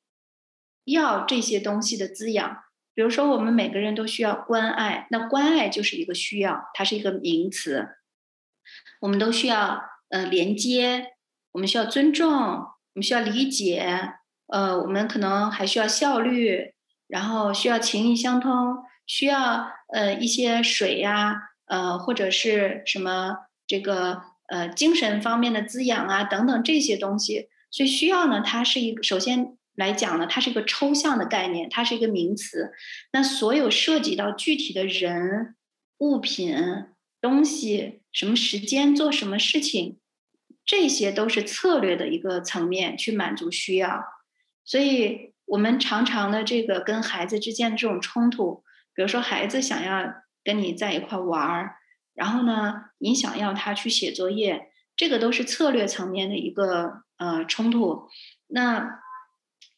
[0.84, 2.64] 要这些东西的滋养。
[2.94, 7.88] 比如说，我们每个人都需要关爱，那关爱就是一个需要，它是一个名词。
[9.00, 11.14] 我们都需要呃连接，
[11.52, 14.14] 我们需要尊重，我们需要理解，
[14.46, 16.75] 呃，我们可能还需要效率，
[17.08, 18.84] 然后需要情意相通。
[19.08, 32.72] 需要呃一些水呀，呃或者是什么这个呃精神方面的滋养啊等等这些东西，所以需要呢，它是一个首先来讲呢，它是一个抽象的概念，它是一个名词。
[33.12, 35.54] 那所有涉及到具体的人、
[35.98, 36.56] 物品、
[37.20, 39.98] 东西、什么时间做什么事情，
[40.64, 44.02] 这些都是策略的一个层面去满足需要。
[44.64, 48.62] 所以我们常常的这个跟孩子之间的这种冲突。
[48.94, 51.76] 比如说，孩子想要跟你在一块玩儿，
[52.14, 58.08] 然后呢，你想要他去写作业，这个都是策略层面的一个呃冲突。
[58.46, 59.00] 那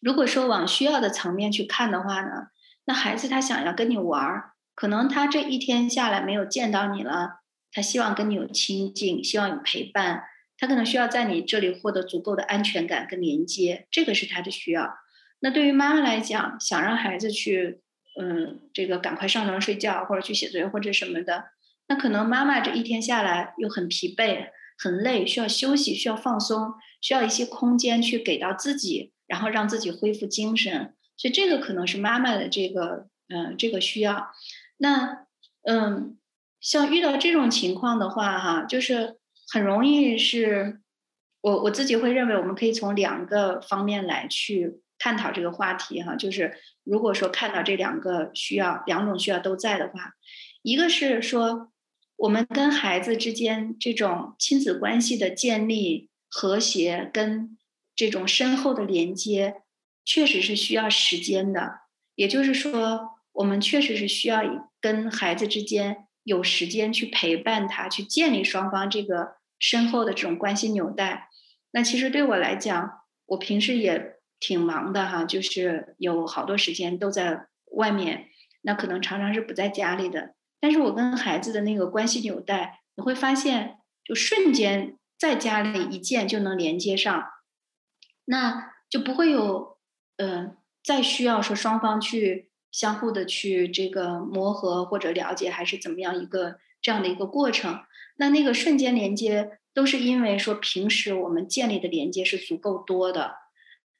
[0.00, 2.48] 如果说往需要的层面去看的话呢，
[2.84, 7.40] 那孩子他想要跟你玩儿，可能他这一天下来没有见到你了，
[7.72, 10.22] 他希望跟你有亲近，希望有陪伴，
[10.56, 14.94] 他可能需要在你这里获得足够的安全感跟连接，这个是他的需要。
[15.40, 17.80] 那对于妈妈来讲，想让孩子去。
[18.20, 21.50] 嗯，这个赶快上床睡觉，或者去写作业，或者什么的。
[21.86, 30.96] 那可能妈妈这一天下来又很疲惫、很累，需要休息，需要放松，需要一些空间去给到自己，然后让自己恢复精神。
[31.16, 34.32] 所以这个可能是妈妈的这个嗯这个需要。
[34.78, 35.26] 那
[35.62, 36.18] 嗯，
[36.60, 39.18] 像遇到这种情况的话，哈，就是
[39.52, 40.80] 很容易是，
[41.40, 44.80] 我我自己会认为，我们可以从两个方面来去。
[44.98, 50.14] 探讨这个话题哈，就是如果说看到这两个需要，两种需要都在的话，
[50.62, 51.70] 一个是说
[52.16, 57.56] 我们跟孩子之间这种亲子关系的建立、和谐跟
[57.94, 59.62] 这种深厚的连接，
[60.04, 61.80] 确实是需要时间的。
[62.16, 64.42] 也就是说，我们确实是需要
[64.80, 71.28] 跟孩子之间有时间去陪伴他，去建立双方这个深厚的这种关系纽带。
[71.70, 74.17] 那其实对我来讲，我平时也。
[74.40, 78.28] 挺忙的哈，就是有好多时间都在外面，
[78.62, 80.34] 那可能常常是不在家里的。
[80.60, 87.24] 但是我跟孩子的那个关系纽带，你会发现，就瞬间在家里一见就能连接上，
[88.24, 89.76] 那就不会有，
[90.16, 97.80] 呃，再需要说双方去相互的去这个磨合或者了解，还是怎么样一个这样的一个过程。
[98.16, 103.36] 那那个瞬间连接，都是因为说平时我们建立的连接是足够多的。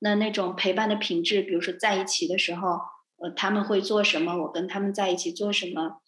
[0.00, 2.78] 那那种陪伴的品质，比如说在一起的时候，
[3.20, 6.00] 呃，他们会做什么，我跟他们在一起做什么，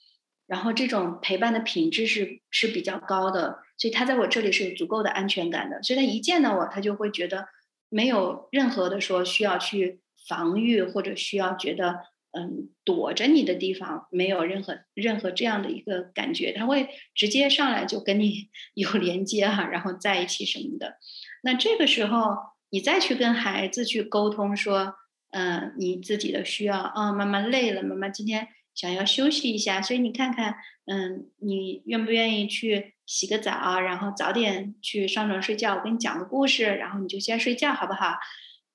[0.46, 7.48] 然后这种陪伴的品质是是比较高的，所以他在我这里是有足够的安全感的，所以他一见到我，他就会觉得
[7.88, 11.98] 没有任何的说需要去防御或者需要觉得
[12.30, 20.94] 嗯躲着你的地方，没有任何任何这样的一个感觉，他会直接上来就跟你 有连接哈，然后在一起什么的，
[21.42, 22.36] 那这个时候。
[22.70, 24.94] 你再去跟孩子去沟通说，
[25.30, 30.54] 嗯、你自己的需要啊，妈妈累了，妈妈今天想要休息一下，所以你看看，
[30.86, 35.74] 嗯，你愿不愿意去洗个澡，然后早点去上床睡觉？
[35.76, 38.18] 我给你讲个故事，然后你就先睡觉，好不好？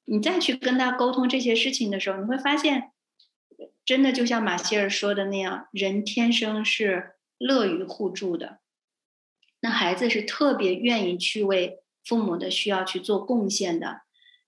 [0.04, 2.92] 你再去跟他沟通这些事情的时候，你会发现，
[3.86, 8.60] 真的就像马歇尔说的那样，人天生是乐于互助的，
[9.62, 11.80] 那孩子是特别愿意去为。
[12.06, 14.02] 父母的需要去做贡献的，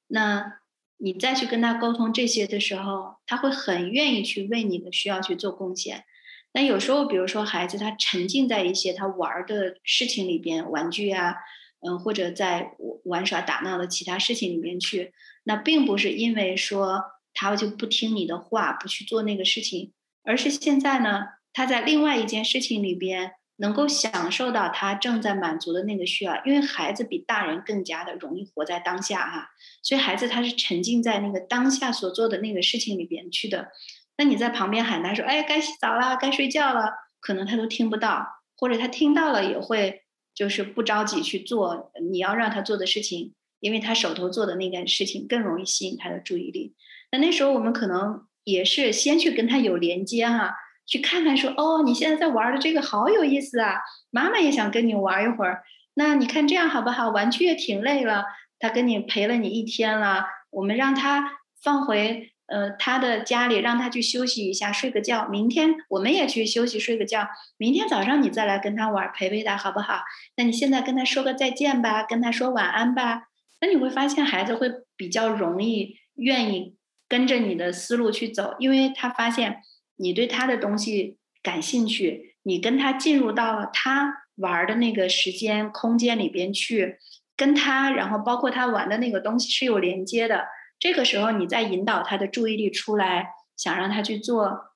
[0.07, 0.59] 那
[0.97, 6.05] 你再去跟他沟通这些的时候，他会很愿意去为你的需要去做贡献。
[6.53, 11.35] 那有时候，比如说孩子他沉浸在一些他玩的事情里边，玩具啊，
[11.81, 19.93] 嗯，或者在玩耍打闹的其他事情里面去，那并不是因为说他就不听你的话，不去做那个事情，
[20.23, 23.33] 而是现在呢，他在另外一件事情里边。
[23.57, 29.49] 能够享受到他正在满足的那个需要，因为孩子比大人更加的容易活在当下哈，
[29.83, 33.69] 所以孩子他是沉浸在那个当下所做的那个事情里边去的。
[34.17, 46.75] 那你在旁边喊他说：“哎，该洗澡了，该睡觉了。”可能他都听不到，或者他听到了也会就是不着急去做你要让他做的事情，因为他手头做的那件事情更容易吸引他的注意力。
[47.11, 50.53] 那那时候我们可能也是先去跟他有连接哈、
[50.87, 53.75] 去看看说哦，你现在在玩的这个好有意思啊，
[54.09, 55.61] 妈妈也想跟你玩一会儿。
[55.93, 57.09] 那你看这样好不好？
[57.09, 58.25] 玩具也挺累了，
[58.57, 65.27] 他跟你陪了你一天了，我们让他放回呃他的家里，让他去休息一下，睡个觉。
[65.27, 70.01] 明天我们也去休息睡个觉，明天早上你再来跟他玩，陪陪他好不好？
[70.37, 73.23] 那你现在跟他说个再见吧，跟他说晚安吧。
[73.59, 76.75] 那你会发现孩子会比较容易愿意
[77.09, 79.63] 跟着你的思路去走，因为他发现
[79.97, 84.23] 你对他的东西感兴趣，你跟他进入到了他。
[84.37, 86.99] 玩的那个时间空间里边去，
[87.35, 90.45] 跟他，然后包括他玩的那个东西是有连接的。
[90.77, 94.75] 这个时候，你再引导他的注意力出来，想让他去做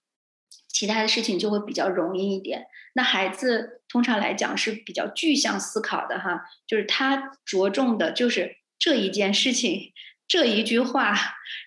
[0.68, 2.66] 其他的事情，就会比较容易一点。
[2.94, 9.94] 那孩子通常来讲是比较具象思考的哈，就是他着重的就是这一件事情，
[10.28, 11.14] 这一句话，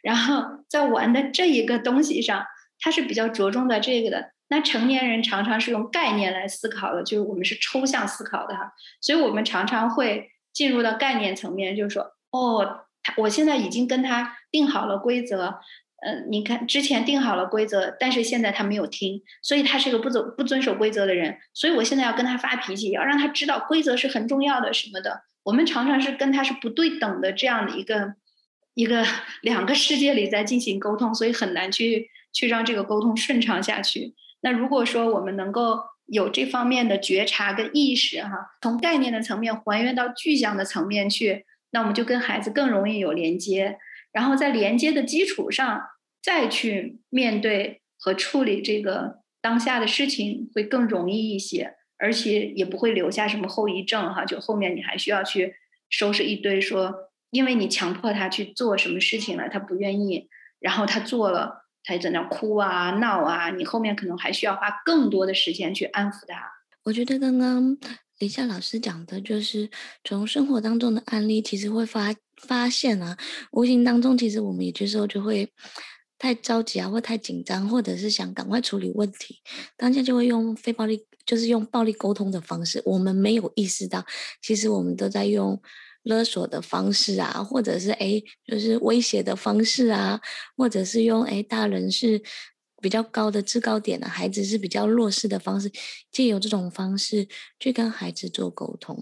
[0.03, 2.45] 然后在玩的这一个东西上，
[2.85, 4.33] 他是比较着重在这个的。
[4.49, 8.71] 那成年人常常是用概念来思考的，就是我们是抽象思考的哈，
[9.01, 15.61] 所以我们常常会进入到概念层面，就是说，哦，他我现在已经跟他定好了规则，
[16.07, 25.23] 嗯、你看之前定好了规则，但是现在他没有听，所以他是个不走不遵守规则的人，所以我现在要跟他发脾气，要让他知道规则是很重要的什么的。
[25.43, 28.15] 我们常常是跟他是不对等的这样的一个
[28.75, 29.05] 一个
[29.41, 34.15] 两个世界里在进行沟通，所以很难去去让这个沟通顺畅下去。
[34.43, 43.79] 那如果说我们能够有这方面的觉察跟意识，哈，从概念的层面还原到具象的层面去，那我们就跟孩子更容易有连接，
[44.13, 45.81] 然后在连接的基础上
[46.23, 55.55] 再去面对和处理这个当下的事情会更容易一些，而且也不会留下什么后遗症，哈，就后面你还需要去
[55.89, 56.95] 收拾一堆说，
[57.31, 60.29] 因为你强迫他去做什么事情了，他不愿意，
[60.61, 61.64] 然后他做了。
[61.85, 66.51] 他在那哭啊闹啊，你后面可能还需要花更多的时间去安抚他。
[66.83, 67.77] 我觉得刚刚
[68.19, 69.71] 李夏老师讲的，就是
[70.03, 73.17] 从生活当中的案例，其实会发发现啊，
[73.53, 75.53] 无形当中其实我们有些时候就会
[76.19, 79.43] 太着急啊，或太紧张，或者是想赶快处理问题，
[79.77, 84.05] 当下就会用非暴力，就是用暴力沟通的方式，我们没有意识到，
[84.41, 85.61] 其实我们都在用。
[86.05, 90.21] 勒索的方式啊，或者是哎，就是威胁的方式啊，
[90.57, 92.23] 或者是用哎，大人是
[92.81, 95.73] 比较高的制高点的，孩子是比较弱势的方式，
[96.13, 97.27] 借由这种方式
[97.59, 98.97] 去跟孩子做沟通。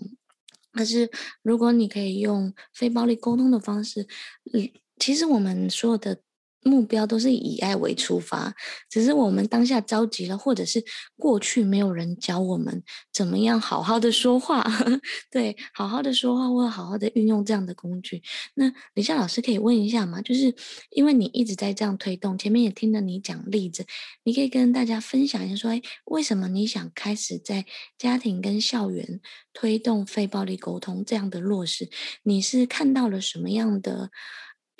[0.72, 1.10] 可是，
[1.42, 4.06] 如果你可以用非暴力沟通的方式，
[4.54, 6.22] 嗯，其实我们所有的。
[6.62, 8.54] 目标都是以爱为出发，
[8.88, 10.82] 只是我们当下着急了，或者是
[11.16, 14.64] 过去没有人教我们怎么样好好的说话，
[15.30, 18.22] 对，好好的说话或者好好的运用这样的工具。
[18.54, 20.22] 那李夏老师可以问一下吗？
[20.22, 20.54] 就是
[20.90, 23.84] 因为你一直在这样推动，前面也听了你讲例子，
[24.22, 27.66] 你可以跟大家分享一下说，哎，为什么你想开始在
[27.98, 29.20] 家庭跟校园
[29.52, 31.90] 推动非暴力沟通这样的落实？
[32.22, 34.10] 你是看到了什么样的？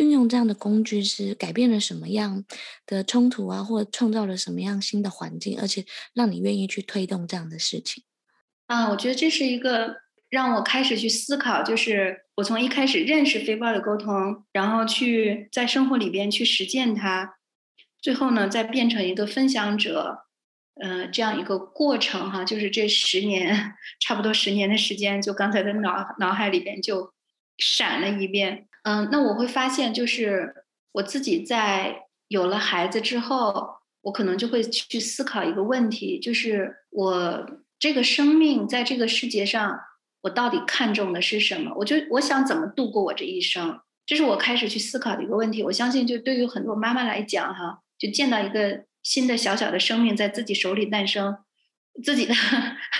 [0.03, 2.45] 运用这样的工具是改变了什么样
[2.85, 8.03] 的冲突啊，或创造了什么样新的环境，而且让你愿意去推动这样的事情
[8.67, 8.89] 啊？
[8.91, 17.37] 我觉得这是一个让我开始去思考，就是我从一开始认识非暴力沟通，然后去在生活里边去实践它，
[18.01, 20.27] 最后呢再变成一个分享者，
[20.81, 27.13] 呃，这样一个过程哈，就是这十年 差不多十年的时间，就刚才在脑脑海里边就
[27.59, 28.67] 闪了一遍。
[28.83, 37.47] 嗯，那我会发现，就是我自己在有了孩子之后，我可能就会去思考一个问题，就是我
[37.79, 39.79] 这个生命在这个世界上，
[40.23, 41.73] 我到底看重的是什么？
[41.77, 45.63] 我就我想怎么度过我这一生，这是我开始去思考的一个问题。
[45.63, 51.37] 我相信，就对于很多妈妈来讲，哈，就见到一个新的小小的生命在自己手里诞生，
[52.03, 52.35] 自己的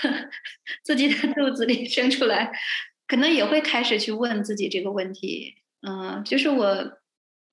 [0.83, 2.53] 自己的肚子里生出来，
[3.05, 5.55] 可能也会开始去问自己这个问题。
[5.85, 6.97] 嗯，就是我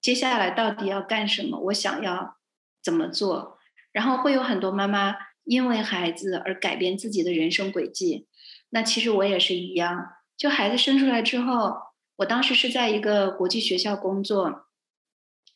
[0.00, 1.58] 接下来到底要干什么？
[1.58, 2.36] 我想要
[2.80, 3.58] 怎么做？
[3.92, 8.28] 然后会有很多妈妈因为孩子而改变自己的人生轨迹。
[8.68, 10.12] 那其实我也是一样。
[10.36, 11.76] 就孩子生出来之后，
[12.18, 14.68] 我当时是在一个国际学校工作，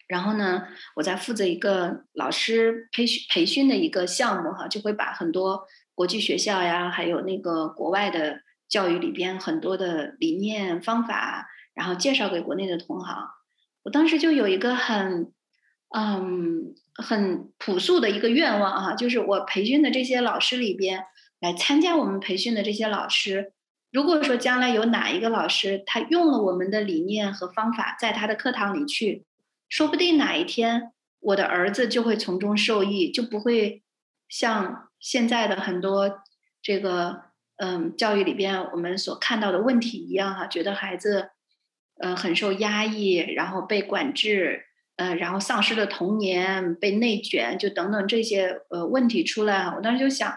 [0.09, 0.67] 然后呢，
[0.97, 5.65] 我在负责一个老师培训培训的一个项目哈，就会把很多
[5.95, 11.49] 国际学校呀，还有那个国外的教育里边很多的理念方法。
[11.75, 13.31] 然后介绍给国内的同行，
[13.83, 15.33] 我当时就有一个很，
[15.95, 21.05] 嗯，很朴素的一个愿望哈，就是我培训的这些老师里边，
[21.41, 23.53] 来参加我们培训的这些老师，
[23.91, 29.25] 如果说将来有哪一个老师他用了我们的理念和方法，在他的课堂里去，
[29.69, 33.83] 说不定哪一天我的儿子就会从中受益，就不会
[34.29, 36.23] 像现在的很多
[36.63, 37.23] 这个
[37.57, 41.31] 嗯教育里边我们所看到的问题一样哈，觉得孩子
[41.99, 44.67] 嗯很受压抑，然后被管制。
[44.97, 49.65] 呃，然后丧失了童年，被内卷，就等等这些呃问题出来。
[49.75, 50.33] 我当时就想，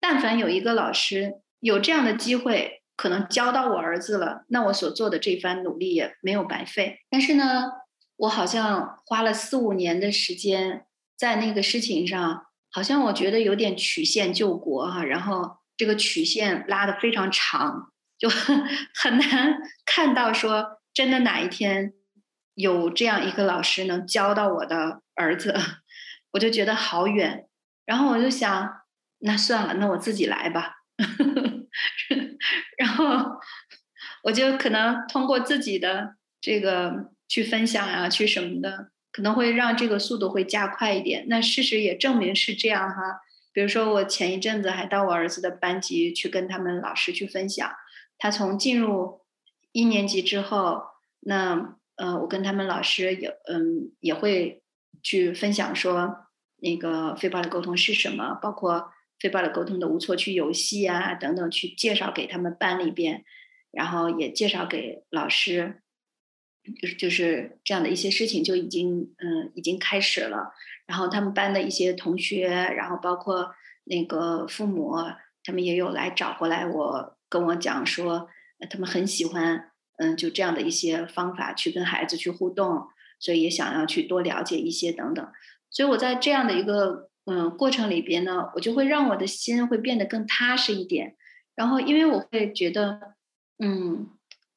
[0.00, 6.98] 但凡有一个老师有这样的机会，可能教到我儿子了，那我所做的这番努力也没有白费。
[7.08, 7.70] 但是呢，
[8.16, 10.86] 我好像花了四五年的时间
[11.16, 18.28] 在那个事情上，好像我觉得有点曲线救国哈，然后这个曲线拉得非常长，就
[18.92, 19.56] 很难
[19.86, 21.92] 看到说真的哪一天。
[22.54, 25.54] 有这样一个老师能教到我的儿子，
[26.32, 27.46] 我就觉得好远。
[27.86, 28.82] 然后我就想，
[29.20, 30.74] 那算了，那我自己来吧。
[32.76, 33.40] 然后
[34.24, 41.24] 我就可能通过自己的这个去分享啊，去什么的，可能会让这个速度会加快一点。
[41.28, 43.20] 那事实也证明是这样哈。
[43.54, 47.72] 比如说，我前一阵子还到我儿子的班级去跟他们老师去分享，
[48.18, 49.19] 他从进入
[49.72, 50.82] 一年级之后，
[51.20, 51.76] 那。
[51.96, 54.62] 呃，我跟他们老师也嗯也会
[55.02, 56.16] 去分享说，
[56.56, 63.22] 那个非暴力沟通是什么，包括非暴力沟通的无错区游戏啊等等，去介绍给他们班里边，
[63.70, 65.82] 然后也介绍给老师，
[66.80, 70.54] 就是就是这样的一些事情就已经嗯已经开始了。
[70.86, 73.54] 然后他们班的一些同学，然后包括
[73.84, 74.96] 那个父母，
[75.44, 78.30] 他们也有来找过来我，我跟我讲说，
[78.68, 79.66] 他们很喜欢。
[80.02, 82.88] 嗯，就这样的一些方法去跟孩子去互动，
[83.18, 85.30] 所以也想要去多了解一些等等。
[85.68, 91.16] 所以我在这样的一个嗯过程里边呢，我就会让我的心会变得更踏实一点。
[91.54, 93.16] 然后，因为我会觉得，
[93.58, 94.08] 嗯，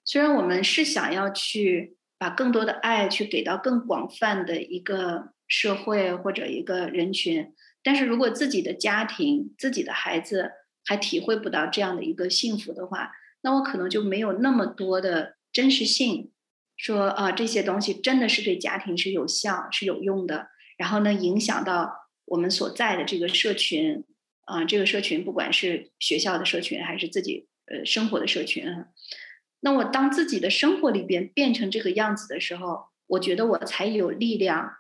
[0.06, 10.51] 虽然我们是想要去把更多的爱去给到更广泛的一个社会或者一个人群，但是如果自己的家庭、自己的孩子
[10.86, 13.12] 还体会不到这样的一个幸福的话，
[13.44, 16.32] 那我可能就没有那么多的真实性，
[16.78, 21.94] 说啊这些东西真的是对家庭是有效是有用的，然后呢影响到
[22.26, 24.06] 我们所在的这个社群
[24.46, 28.66] 啊，这个社群不管是学校的社群还是自己呃生活的社群，
[29.60, 34.72] 那我当自己的生活里边变成这个样子的时候，我觉得我才有力量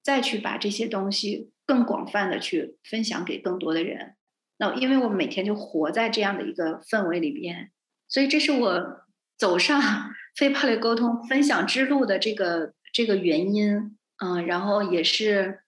[0.00, 4.14] 再去把这些东西更广泛的去分享给更多的人。
[4.58, 7.72] 那因为我每天就活在这样的一个氛围里边。
[8.12, 9.00] 所以这是我
[9.38, 9.80] 走上
[10.36, 15.60] 非暴力沟通分享之路的这个这个原因，嗯，然后也是，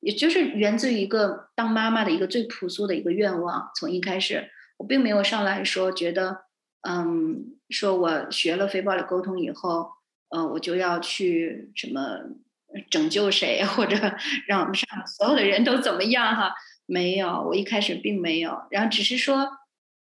[0.00, 3.70] 也就是源自于一个当妈妈的一个最朴素的一个愿望。
[3.76, 6.44] 从一开始，我并没有上来说觉得，
[6.88, 9.90] 嗯，说我学了非暴力沟通以后，
[10.30, 12.20] 呃，我就要去什么
[12.90, 13.96] 拯救谁，或者
[14.48, 16.54] 让我们上所有的人都怎么样哈？
[16.86, 19.46] 没有，我一开始并没有，然后只是说。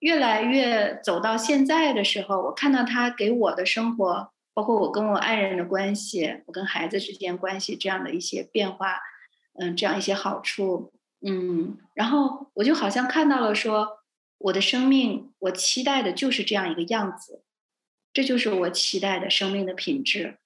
[0.03, 8.99] 越来越走到现在的时候，我看到他给我的生活，包括我跟我爱人的关系，我跟孩子之间关系这样的一些变化，
[9.57, 10.91] 嗯，这样一些好处，
[11.25, 13.99] 嗯，然后我就好像看到了说，
[14.39, 17.41] 我的生命，我期待的就是这样一个样子，
[18.11, 20.37] 这就是我期待的生命的品质，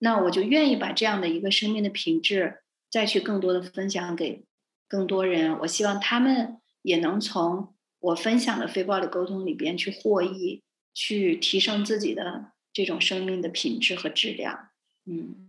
[0.00, 4.44] 那我就愿意把这样的一个生命的品质再去更多的分享给
[4.88, 7.72] 更多人，我希望他们也能从。
[8.00, 10.62] 我分享的非暴力沟通里边去获益，
[10.94, 14.70] 去提升自己的这种生命的品质和质量，
[15.06, 15.44] 嗯。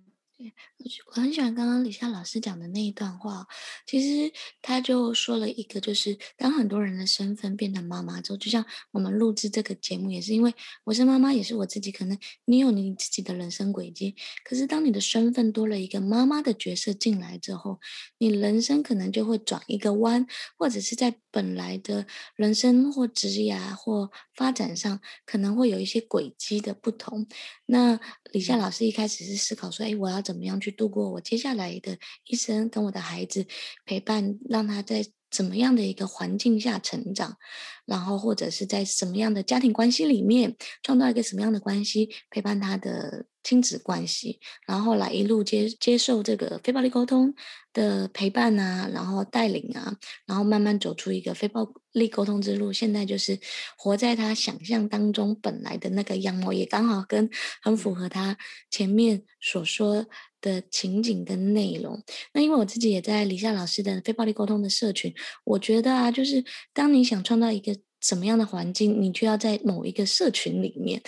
[1.06, 3.46] 我很喜欢刚刚李夏老师讲的那一段话，
[3.86, 10.54] 其实他就说了一个，就是当很多人的身份变成妈妈之后，就像我们录制这个节目，也是因为
[10.86, 11.92] 我是妈妈，也是我自己。
[11.92, 14.16] 可能你有你自己的人生轨迹，
[14.46, 17.80] 可是当你的身份多了一个妈妈的角色进来之后，
[18.18, 20.26] 你人生可能就会转一个弯，
[20.58, 27.28] 或者是在本来的人生或职业或发展上，可能会有一些轨迹的不同。
[27.66, 28.00] 那
[28.32, 33.46] 李夏老师一开始是思考说，哎，我要怎么样去度过我接下来的一生，跟我的孩子
[33.86, 37.38] 陪伴，让他在怎么样的一个环境下成长，
[37.86, 47.34] 然后或者是在什么样的家庭关系里面创造一个什么样的关系，陪伴他的亲子关系，然后来一路接接受这个非暴力沟通
[47.74, 52.74] 的陪伴啊，然后带领啊，然后慢慢走出一个非暴力沟通之路。
[52.74, 53.40] 现在就是
[53.78, 57.30] 活在他想象当中本来的那个样貌，也刚好跟
[57.62, 58.38] 很符合他
[58.70, 60.06] 前面所说
[60.42, 62.04] 的情景跟内容。
[62.34, 65.14] 那因为我自己也在李夏老师的非暴力沟通的社群，
[65.46, 71.02] 我觉得啊，就是当你想创造一个什么样的环境，你就要在某一个社群里面，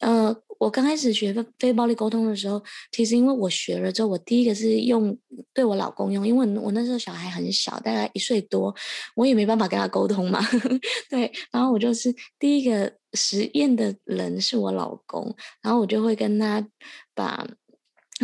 [0.00, 0.36] 呃。
[0.60, 2.60] 我刚开始学非非暴力沟通的时候，
[2.90, 5.16] 其实因为我学了之后，我第一个是用
[5.54, 8.74] 对我老公用，因为我那时候小孩很小，大概一岁多，
[9.14, 10.40] 我也没办法跟他沟通嘛，
[11.08, 15.32] 对，然后我就是第一个实验的人是我老公，
[15.62, 16.66] 然后我就会跟他
[17.14, 17.46] 把。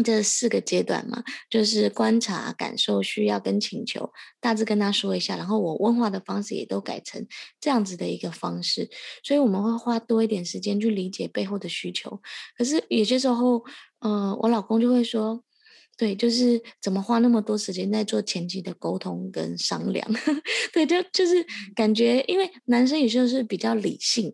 [0.03, 7.27] 这四个阶段嘛，就是观察、感受、需要跟请求，大致跟他说一下，然后我问话的方式也都改成
[7.61, 8.91] 这样子的一个方式，
[9.23, 12.21] 所以我们会花多一点时间去理解背后的需求。
[12.57, 13.63] 可是有些时候，
[14.01, 15.45] 嗯、我老公就会说。
[15.97, 20.05] 对，就是怎么花那么多时间在做前期的沟通跟商量，
[20.73, 24.33] 对，就就是感觉，因为男生有时候是比较理性，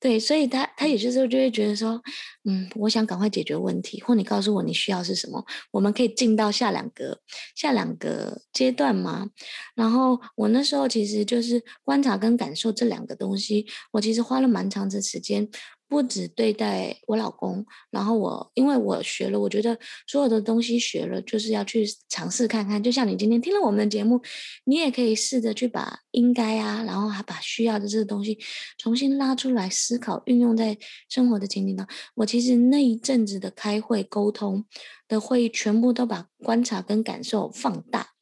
[0.00, 2.00] 对，所以他他有些时候就会觉得说，
[2.44, 7.20] 嗯，我想赶快解决问题，或你告诉我你需要是什么，我们可以进到下两个
[7.54, 9.28] 下两个阶段吗？
[9.74, 15.48] 然后我那时候其实就是观察跟感受这两个东西，我其实花了蛮长的时间。
[15.92, 22.82] 不止对待我老公，然后我因为我学了，我觉得所有的东西学了就是要去尝试看看。
[22.82, 24.18] 就像你今天听了我们的节目，
[24.64, 28.38] 你也可以试着去把应该啊，然后还把需要的这个东西
[28.78, 30.78] 重新拉出来思考，运用在
[31.10, 31.94] 生活的情景当中。
[32.14, 34.64] 我其实那一阵子的开会沟通
[35.06, 38.12] 的会议，全部都把观察跟感受放大。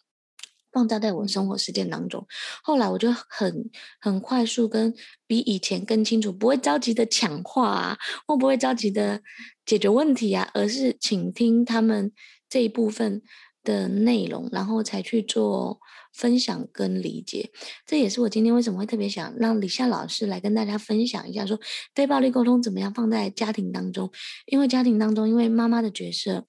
[0.73, 2.27] 放大在我生活实践当中，
[2.63, 4.95] 后来我就很很快速跟
[5.27, 9.21] 比以前更清楚，不会着急的抢话啊，或不会着急的
[9.67, 12.13] 解决问题啊，而是倾听他们
[12.49, 13.23] 这一部分
[13.65, 15.81] 的内容，然后才去做
[16.15, 17.51] 分享跟理解。
[17.85, 21.59] 这也是我今天为什么会特别想让李夏老师来跟大家分享一下，说
[21.95, 24.11] 非暴力沟通怎么样放在家庭当中，
[24.47, 26.47] 因为家庭当中，因为妈妈的角色。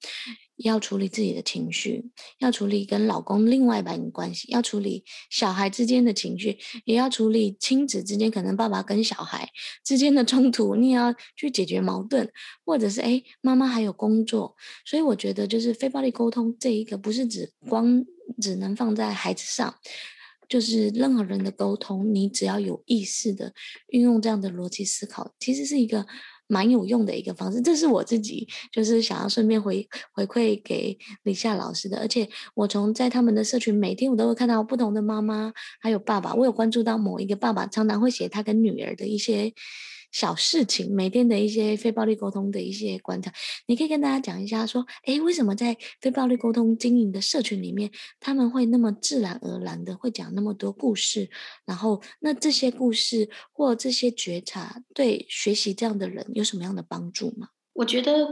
[0.64, 9.50] 要处理自己的情绪，要处理跟老公另外一半的关系，要处理小孩之间的情绪，也要处理亲子之间可能爸爸跟小孩
[9.84, 12.32] 之间的冲突，你也要去解决矛盾，
[12.66, 14.56] 或者是诶，妈妈还有工作，
[14.86, 18.06] 所以我觉得就是非暴力沟通这一个不是指光
[18.42, 19.76] 只能放在孩子上，
[20.48, 23.54] 就是任何人的沟通，你只要有意识的
[23.88, 26.06] 运用这样的逻辑思考，其实是一个。
[26.52, 39.54] 蛮有用的一个方式，这是我自己就是想要顺便回回馈给李夏老师的，而且我从在他们的社群，每天我都会看到不同的妈妈还有爸爸，我有关注到某一个爸爸常常会写他跟女儿的一些。
[40.12, 43.32] 小事情，每天的一些非暴力沟通的一些观察，
[43.66, 47.90] 你可以跟大家讲一下，说，诶，为什么在非暴力沟通经营的社群里面，
[48.20, 51.30] 他们会那么自然而然的会讲那么多故事？
[51.66, 57.50] 然后，那这些故事或这些觉察，对学习这样的人有什么样的帮助吗？
[57.74, 58.28] 我觉得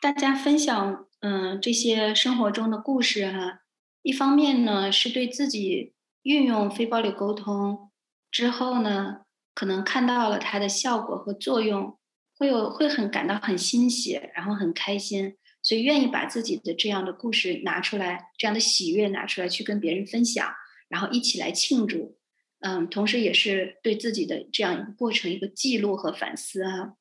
[0.00, 3.62] 大家分享，嗯、这些生活中的故事哈、
[4.02, 7.90] 一方面呢是对自己运用非暴力沟通
[8.30, 9.23] 之后呢。
[9.54, 11.96] 可能看到了它的效果和作用，
[12.36, 20.52] 会有会很感到很欣喜，然后很开心，所以愿意把自己的这样的故事拿出来，这样的喜悦拿出来去跟别人分享，
[20.88, 22.18] 然后一起来庆祝，
[22.58, 26.94] 嗯，同时也是对自己的这样一个过程一个记录和反思啊。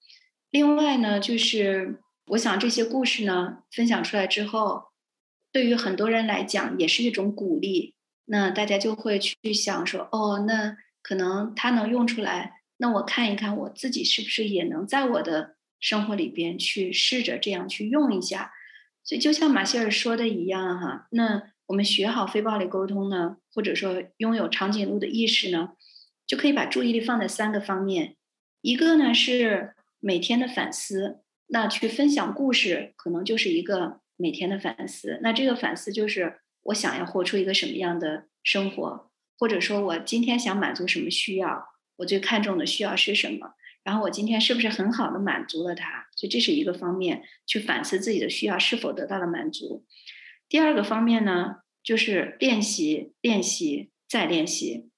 [0.52, 4.90] 另外呢，就是我想这些故事呢分享出来之后，
[5.52, 7.96] 对于很多人来讲也是一种鼓励，
[8.26, 10.78] 那大家就会去想说，哦，那。
[11.04, 18.52] 可能他能用出来，那我看一看我自己是不是也能在我的生活里边去试着这样去用一下。
[19.04, 25.74] 所以就像马歇尔说的一样哈，那我们学好非暴力沟通呢，或者说拥有长颈鹿的意识呢，
[26.26, 28.16] 就可以把注意力放在三个方面。
[28.62, 35.20] 一个呢是每天的反思，那去分享故事可能就是一个每天的反思。
[35.22, 39.12] 那这个反思就是我想要活出一个什么样的生活。
[39.38, 41.66] 或者说我今天想满足什么需要，
[41.98, 43.56] 我最看重的需要是什么？
[43.84, 46.08] 然后我今天是不是很好的满足了它？
[46.16, 49.86] 所以这是一个方面，去反思自己的需要是否得到了满足。
[50.48, 54.90] 第二个方面呢，就是练习、练习再练习。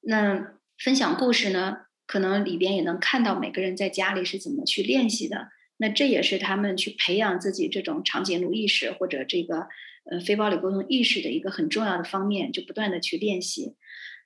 [0.00, 5.48] 那分享故事呢，可能里边也能看到每个人在家里是怎么去练习的。
[5.78, 9.68] 那这也是他们去培养自己这种长颈鹿意识或者这个。
[10.04, 13.76] 呃，非暴力沟通意识的一个很重要的方面，就不断的去练习。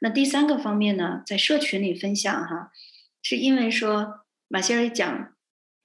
[0.01, 2.70] 那第三个方面呢，在社群里分享哈，
[3.22, 5.35] 是因为说马歇尔讲，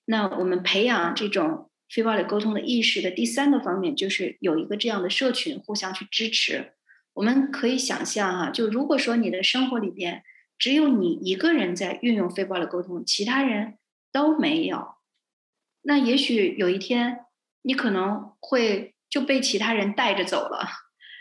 [0.06, 6.74] 那我们培养这种非暴力沟通的意识的第三个方面，就是有一个这样的社群互相去支持。
[7.14, 10.24] 我们可以想象哈，就如果说你的生活里边
[10.58, 13.78] 只有你一个人在运用非暴力沟通，其他人
[14.12, 14.96] 都没有，
[15.82, 17.26] 那也许有一天
[17.64, 20.66] 你可能会就被其他人带着走了，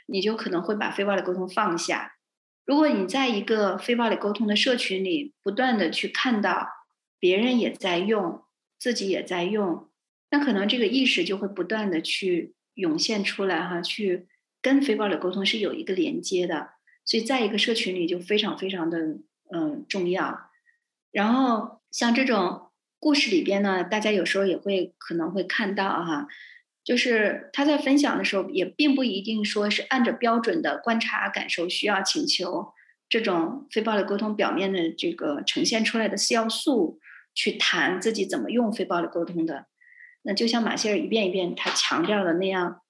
[0.07, 2.15] 你就可能会把非暴力沟通放下。
[2.65, 6.69] 如果你在一个非暴力沟通的社群里，不断的去看到
[7.19, 8.45] 别人也在用，
[8.79, 9.91] 自己也在用，
[10.31, 14.29] 那可能这个意识就会不断的去涌现出来哈，去
[14.63, 16.75] 跟非暴力沟通是有一个连接的，
[17.05, 19.19] 所以在一个社群里就非常非常的
[19.53, 20.49] 嗯重要。
[21.11, 22.71] 然后像这种
[23.01, 26.29] 故事里边呢，大家有时候也会可能会看到哈。
[26.91, 32.73] 就是他在分享的时候，也并不一定说是按照标准的观察、感受、需要、请求
[33.09, 36.99] 这种非暴力沟通表面的这个呈现出来的四要素
[37.33, 39.67] 去谈自己怎么用非暴力沟通的。
[40.23, 42.81] 那就像马歇尔一遍一遍他强调的那样，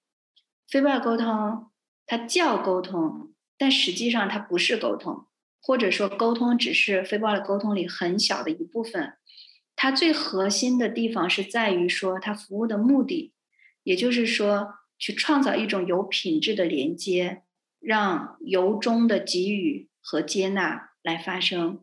[0.66, 1.70] 非暴力沟通
[2.06, 5.26] 它叫沟通，但实际上它不是沟通，
[5.60, 9.12] 或者说沟通只是非暴力沟通里很小的一部分。
[9.76, 13.34] 它最核心的地方是在于说，它服务的目的。
[13.82, 17.42] 也就是说，去创造一种有品质的连接，
[17.80, 21.80] 让由衷的给予和接纳来发生。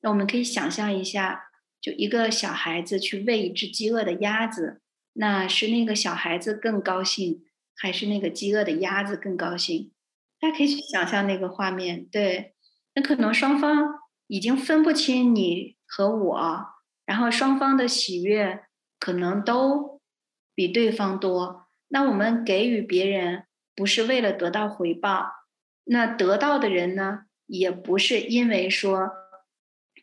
[0.00, 4.80] 那我们可以想象一下，就一个小孩子去喂一只饥饿的鸭子，
[5.14, 7.44] 那是那个小孩子更高兴，
[7.74, 9.90] 还是那个饥饿的鸭子更高兴？
[10.38, 12.06] 大家可以去想象那个画面。
[12.06, 12.54] 对，
[12.94, 13.98] 那可能双方
[14.28, 16.66] 已经分不清你和我，
[17.04, 18.62] 然后双方的喜悦
[19.00, 19.99] 可能都。
[20.60, 23.44] 比对方多，那我们给予别人
[23.74, 25.32] 不是为了得到回报，
[25.84, 29.08] 那得到的人呢，也不是因为说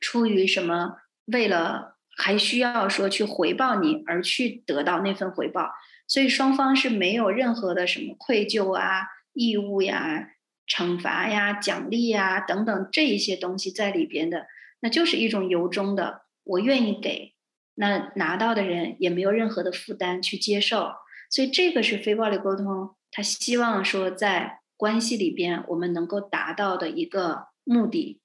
[0.01, 0.95] 出于什么，
[1.25, 5.69] 为了还需要说去回报你而去得到那份回报，
[6.07, 9.03] 所以双方是没有任何的什么愧疚啊、
[9.33, 10.31] 义务呀、
[10.67, 14.47] 惩罚呀、奖励呀等等这一些东西在里边的，
[14.79, 17.35] 那就是一种由衷的，我愿意给。
[17.79, 20.93] 那拿到的人也没有任何的负担去接受，
[21.29, 28.19] 所以这个是非暴力沟通，他希望说在关系里边我们能够达到的一个目的，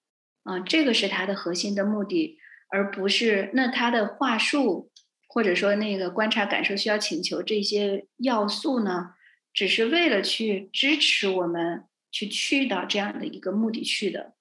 [0.45, 2.39] 啊，这个是他的核心的目的，
[2.71, 4.91] 而不是那他的话术
[5.29, 9.11] 或者说那个观察、感受、需要、请求这些要素呢，
[9.53, 14.33] 只是为了去支持我们去去到这样的一个目的去的。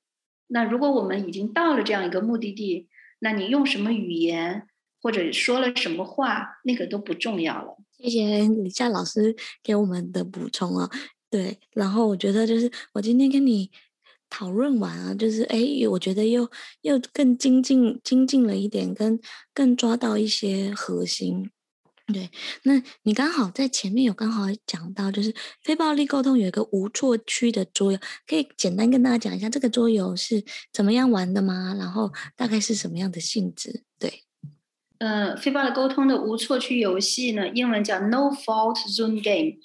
[0.47, 2.87] 那如果我们已经到了这样一个目的地，
[3.19, 4.67] 那你用什么语言？
[5.01, 7.77] 或者说了什么话，那个都不重要了。
[7.97, 10.89] 谢谢李夏老师给我们的补充啊，
[11.29, 11.59] 对。
[11.71, 13.69] 然后我觉得就是我今天跟你
[14.29, 16.49] 讨论完啊，就是哎，我觉得又
[16.81, 19.19] 又更精进精进了一点，跟
[19.53, 21.49] 更抓到一些核心。
[22.11, 22.29] 对，
[22.63, 25.33] 那你刚好在前面有刚好讲到，就是
[25.63, 30.43] 非暴力沟通有一个无错区的桌游，可以简单跟大家讲一下这个桌游是
[30.73, 31.75] 怎么样玩的吗？
[31.77, 33.83] 然后大概是什么样的性质？
[33.99, 34.23] 对。
[35.01, 39.57] 呃，非暴力沟通的无错区游戏呢，英文叫 No Fault Zone Game，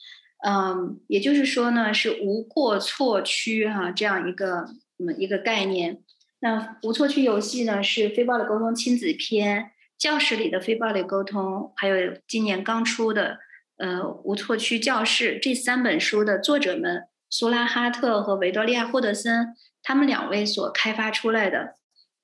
[0.43, 4.65] 嗯，也就是说呢，是无过错区哈、这样一个
[4.99, 5.99] 嗯一个概念。
[6.41, 13.37] 那无错区游戏呢，是非暴力沟通亲子篇、教室里的非暴力沟通，还有今年刚出的
[13.77, 21.75] 呃无错区教室这三本书的作者们苏拉哈特和维多利亚霍德森，他们两位所开发出来的。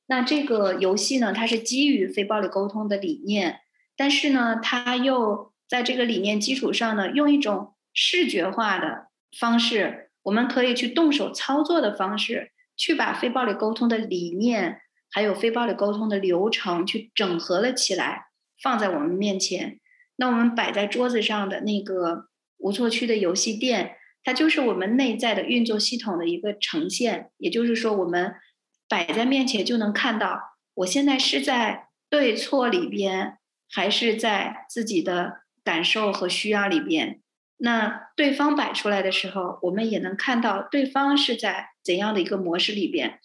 [0.06, 3.60] 那这个游戏呢，它是基于非暴力沟通的理念，
[3.96, 9.06] 但是呢，它又在这个理念基础上呢，用一种视觉化的
[9.38, 14.80] 方式，我们可以去动手操作的方式，去把非暴力沟通的理念，
[15.10, 18.26] 还有非暴力沟通的流程去整合了起来，
[18.60, 19.78] 放在我们面前。
[20.16, 22.26] 那我们摆在桌子上的那个
[22.58, 28.34] 无错区的游戏垫，它就是我们内在的运作系统的一个呈现，也就是说我们。
[28.92, 33.38] 摆在面前就能看到，我现在是在对错里边，
[33.70, 37.22] 还是在自己的感受和需要里边？
[37.56, 43.18] 那对方摆出来的时候，我们也能看到对方是在怎样的一个模式里边。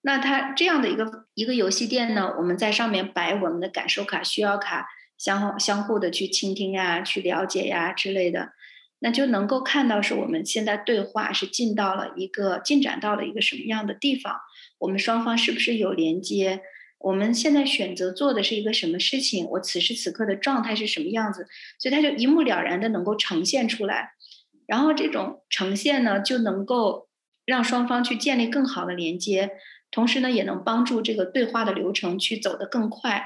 [0.00, 4.88] 那它这样的一个一个游戏垫呢，我们在上面摆我们的感受卡、需要卡，
[5.18, 8.54] 相相互的去倾听呀、去了解呀之类的，
[9.02, 14.36] 那就能够看到是我们现在对话是进到了一个进展到了一个什么样的地方。
[14.78, 16.62] 我们双方是不是有连接？
[16.98, 19.44] 我们现在选择做的是一个什么事情？
[19.50, 21.48] 我此时此刻的状态是什么样子？
[21.80, 24.12] 所以它就一目了然的能够呈现出来，
[24.66, 27.08] 然后这种呈现呢，就能够
[27.44, 29.50] 让双方去建立更好的连接，
[29.90, 33.24] 同时呢，也能帮助这个对话的流程去走得更快，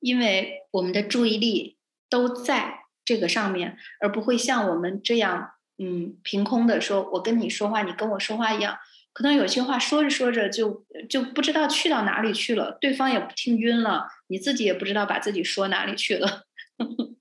[0.00, 1.76] 因为我们的注意力
[2.08, 2.78] 都在
[3.08, 8.76] 这个上面，而不会像我们这样，嗯，凭空的说，我跟你说话，你跟我说话一样，
[9.14, 16.42] 可能有些话说着说着就就不知道去到哪里去了，对方也不听晕了，你自己也不知道把自己说哪里去了。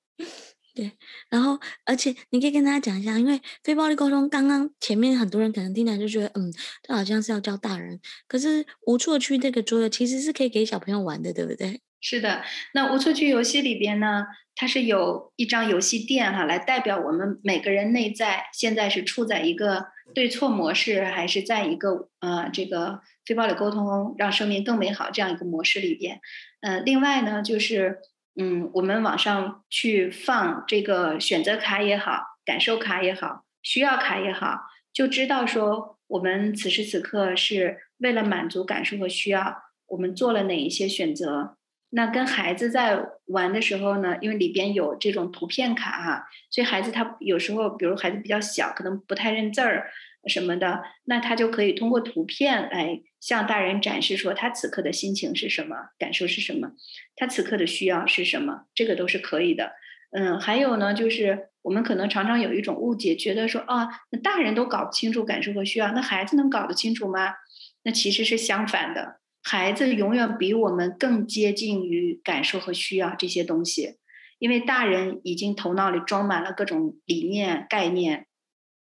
[0.75, 0.91] 对，
[1.29, 11.81] 然后而且你可以跟大家讲一下，因为非暴力沟通，刚刚前面很多人可能听起来就觉得，嗯，这好像是要教大人，可是无错区这个桌游其实是可以给小朋友玩的，对不对？
[12.01, 12.43] 是的，
[12.73, 14.25] 那无错区游戏里边呢，
[14.55, 26.19] 它是有一张游戏垫哈，来代表我们每个人内在现在是处在一个对错模式，还是在一个呃这个非暴力沟通让生命更美好这样一个模式里边。
[26.61, 27.99] 呃，另外呢，就是。
[28.39, 34.59] 嗯，我们往上去放这个选择卡也好，感受卡也好，需要卡也好，
[34.93, 41.56] 就知道说我们此时此刻是为了满足感受和需要，我们做了哪一些选择。
[41.89, 49.89] 那跟孩子在玩的时候呢，因为里边有这种图片卡哈，所以孩子他有时候，比如孩子比较小，可能不太认字儿。
[50.27, 56.71] 什么的，那他就可以通过图片来向大人展示说他此刻的心情是什么，感受是什么，
[57.15, 59.71] 他此刻的需要是什么，这个都是可以的。
[60.11, 67.35] 嗯，还有呢，就是我们可能常常有一种误解，觉得说啊，那大人都搞不清楚感受和需要，那孩子能搞得清楚吗？
[67.83, 73.95] 那其实是相反的，孩子永远比我们更接近于感受和需要这些东西，
[74.39, 78.27] 因为大人已经头脑里装满了各种理念概念。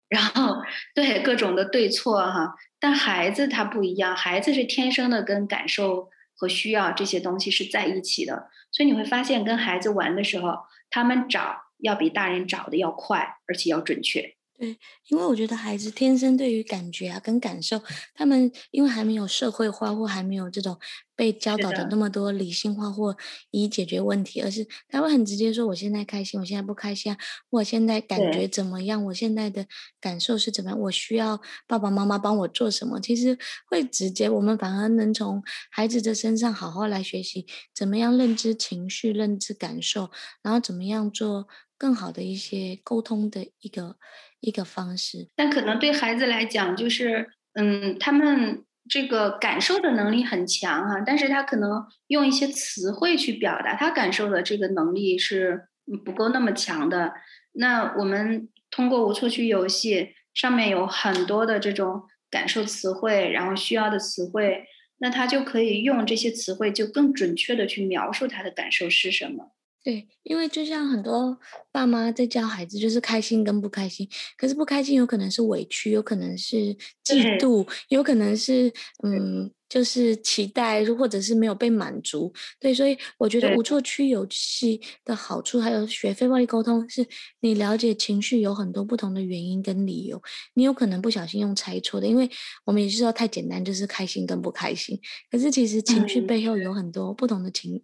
[0.08, 0.62] 然后，
[0.96, 10.60] 对各种的对错哈，但孩子他不一样，孩子是天生的跟感受和需要这些东西是在一起的，所以你会发现跟孩子玩的时候，
[10.90, 14.36] 他们找要比大人找的要快，而且要准确。
[14.56, 14.78] 对，
[15.08, 17.82] 因为我觉得孩子天生对于感觉啊跟感受，
[18.14, 20.78] 他们因为还没有社会化或还没有这种
[21.16, 23.18] 被教导的那么多理性化或
[23.50, 27.18] 以解决问题，而是他会很直接说：“我现在开心，我现在不开心啊，
[27.50, 29.04] 我现在感觉怎么样？
[29.06, 29.66] 我现在的
[30.00, 30.80] 感受是怎么样？
[30.82, 33.38] 我需要爸爸妈妈帮我做什么？”其实
[33.70, 40.12] 会直接，我们反而能从孩子的身上好好来学习怎么样认知情绪、认知感受，
[40.44, 41.48] 然后怎么样做
[41.78, 43.98] 更好的一些沟通的一个。
[44.44, 55.70] 一个方式，但可能对孩子来讲，就是嗯，他们这个感受的能力很强哈，但是他可能用一些词汇去表达他感受的这个能力是
[56.04, 57.14] 不够那么强的。
[57.54, 64.66] 那我们通过无错区游戏，上面有很多的这种感受词汇，然后需要的词汇，
[64.98, 69.54] 那他就可以用这些词汇，就更准确的去描述他的感受是什么。
[69.84, 71.38] 对，因为就像很多
[71.70, 74.08] 爸妈在教孩子，就是开心跟不开心。
[74.38, 76.56] 可是不开心有可能是委屈，有可能是
[77.04, 78.72] 嫉妒，有可能是
[79.04, 82.32] 嗯，就是期待，或者是没有被满足。
[82.62, 87.06] 对，所以我觉得无错区游戏的好处，对还有学非暴力沟通，是
[87.42, 90.22] 你了解情绪有很多不同的原因跟理由。
[90.54, 92.30] 你有可能不小心用猜错的，因为
[92.64, 94.98] 我们也是说太简单，就是开心跟不开心。
[95.30, 97.76] 可是其实情绪背后有很多不同的情。
[97.76, 97.82] 嗯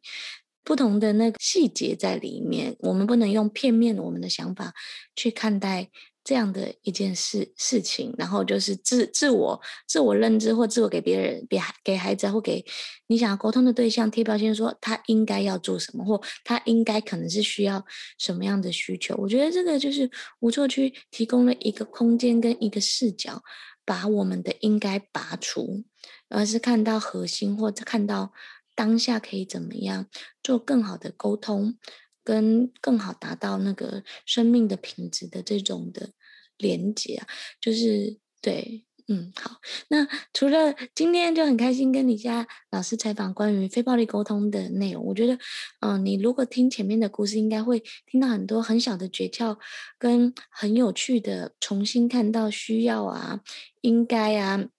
[0.63, 4.73] 不同的那个细节在里面，我们不能用片面我们的想法
[5.15, 5.89] 去看待
[6.23, 12.63] 这样的一件事事情，然后就是自自我自我认知或自我给别人、别给孩子或给
[13.07, 17.83] 你想要沟通的对象贴标签，说他应该要做什么，或他应该可能是需要
[18.19, 19.15] 什么样的需求。
[19.17, 23.41] 我觉得这个就是无错区提供了一个空间跟一个视角，
[23.85, 25.83] 把我们的应该拔除，
[26.27, 28.31] 而是看到核心或者看到。
[28.79, 30.05] 当下可以怎么样
[30.41, 31.77] 做更好的沟通，
[32.23, 36.11] 跟更好达到那个生命的品质的这种的
[36.55, 37.27] 连接啊，
[37.59, 39.57] 就是对，嗯，好。
[39.89, 45.37] 那除了今天就很开心跟李佳老师采访关于非暴力沟通的内容，我觉得，
[45.81, 49.57] 嗯、你如果听前面的故事，应该会听到很多很小的诀窍，
[49.97, 53.41] 跟很有趣的重新看到需要啊，
[53.81, 54.69] 应该啊。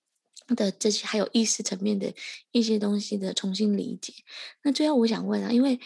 [0.55, 2.13] 的这些还有意识层面的
[2.53, 4.13] 一些东西的重新理解。
[4.63, 5.79] 那最后我想问啊，因为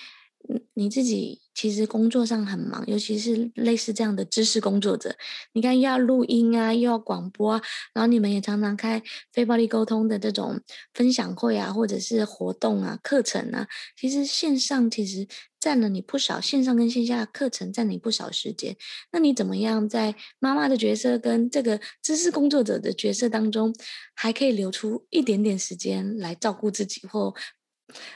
[0.74, 5.16] 你自己其实工作上很忙，尤其是类似这样的知识工作者，
[5.52, 7.62] 你看又要录音啊，又要广播啊，
[7.94, 9.02] 然后你们也常常开
[9.32, 10.60] 非暴力沟通的这种
[10.92, 15.26] 分享会啊，或者是活动啊、课程啊，其实线上其实。
[15.60, 18.76] 占了你不少线上跟线下课程，占你不少时间。
[19.12, 23.74] 那你怎么样在妈妈的角色跟这个知识工作者的角色当中，
[24.14, 27.34] 还可以留出一点点时间来照顾自己，或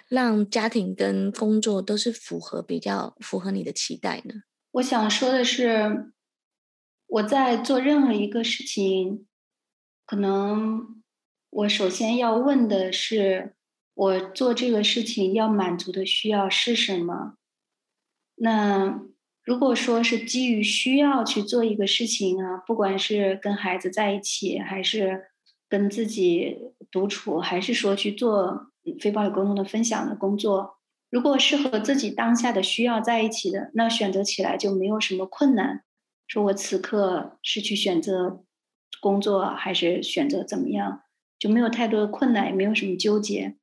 [0.08, 4.34] 让家庭跟工作都是符合比较符合你的期待呢？
[4.72, 6.12] 我想说的是，
[7.06, 9.26] 我在做任何一个事情，
[10.06, 11.02] 可能
[11.50, 13.54] 我首先要问的是，
[13.94, 17.34] 我做这个事情要满足的需要是什么？
[18.36, 19.00] 那
[19.42, 25.30] 如果说是基于需要去做一个事情啊，不管是跟孩子在一起，还是
[25.68, 26.58] 跟自己
[26.90, 28.70] 独处，还是说去做
[29.00, 30.76] 非暴力沟通的分享的工作，
[31.10, 35.82] 如果是和自己当下的需要在一起的，那选择起来就没有什么困难。
[36.26, 38.44] 说我此刻是去选择
[39.00, 41.02] 工作，还是选择怎么样，
[41.38, 43.56] 就没有太多的困难，也没有什么纠结。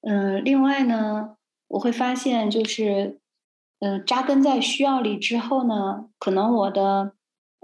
[0.00, 1.36] 嗯、另外呢，
[1.68, 3.18] 我会发现就是。
[3.84, 7.14] 嗯、扎根在需要里之后呢，可能我的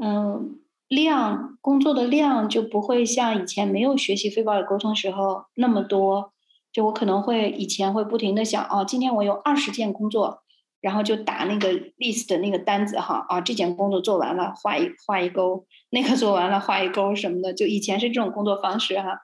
[0.03, 0.59] 嗯、
[0.89, 6.33] 量工作的量就不会像以前没有学习非暴力沟通时候那么多。
[6.79, 10.45] 就我可能会以前会不停的想，哦，今天我有二十件工作，
[10.81, 17.53] 然后就打那个 list 的那个单子哈，啊，这件工作做完了画一画一勾，那个做完了画一勾什么的。
[17.53, 19.23] 就以前是这种工作方式哈，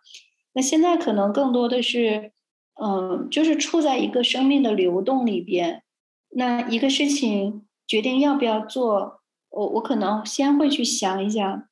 [0.55, 2.33] 那现在可能更多的是，
[2.83, 5.85] 嗯、就是处在一个生命的流动里边。
[6.31, 11.69] 那一个事情决定要不要做，我我可能先会去想一想，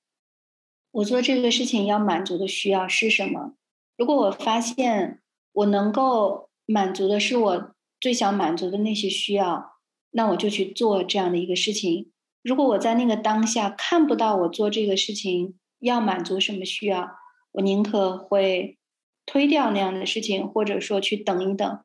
[0.92, 3.54] 我做这个事情要满足的需要是什么。
[3.98, 5.18] 如果我发现
[5.52, 9.72] 我能够满足的是我最想满足的那些需要，
[10.10, 12.10] 那我就去做这样的一个事情。
[12.42, 17.10] 如果我在那个当下看不到我做这个事情要满足什么需要，
[17.52, 18.78] 我宁可会
[19.26, 21.80] 推掉那样的事情，或者说去等一等，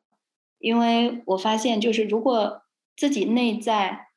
[0.58, 2.62] 因为我发现就是如果。
[3.00, 4.08] 自己内在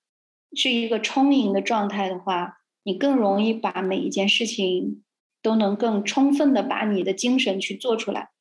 [0.56, 5.04] 是一个充盈的状态的话，你更容易把每一件事情
[5.44, 8.32] 都能更充分的把你的精神去做出来。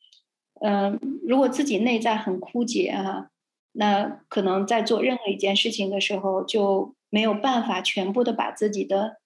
[0.61, 3.30] 嗯、如果自己内在很枯竭啊，
[3.72, 9.18] 那可能在做任何一件事情的时候就没有办法全部的把自己的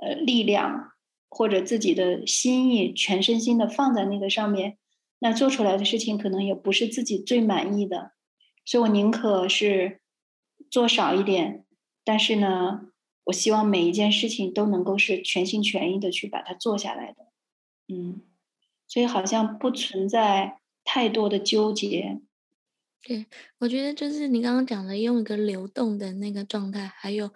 [0.00, 0.92] 呃力量
[1.28, 4.76] 或者自己的心意全身心的放在那个上面，
[5.18, 8.12] 那做出来的事情可能也不是自己最满意的。
[8.64, 9.98] 所以我宁可是。
[10.70, 11.64] 做少一点，
[12.04, 12.82] 但是呢，
[13.24, 17.26] 我希望每一件事情都能够是全心全意的去把它做下来的，
[17.88, 18.20] 嗯，
[18.86, 20.59] 所以好像不存在
[20.92, 22.18] 太多的纠结。
[23.00, 23.26] 对，
[23.58, 27.30] 我觉得就是你刚刚讲的，用一个流动的那个状态，还有。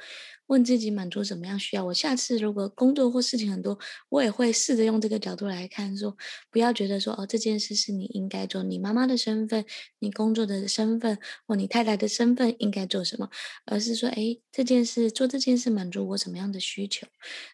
[0.46, 1.84] 问自己满足什么样需要？
[1.86, 3.78] 我下次如果工作或事情很多，
[4.10, 6.14] 我也会试着用这个角度来看，说
[6.50, 9.64] 不要觉得说哦，这件事是你应该做，你妈妈的身份，
[10.00, 13.30] 你工作的身份，或你太太的身份应该做什么，
[13.64, 17.06] 而是说，哎，这件事做这件事满足我什么样的需求？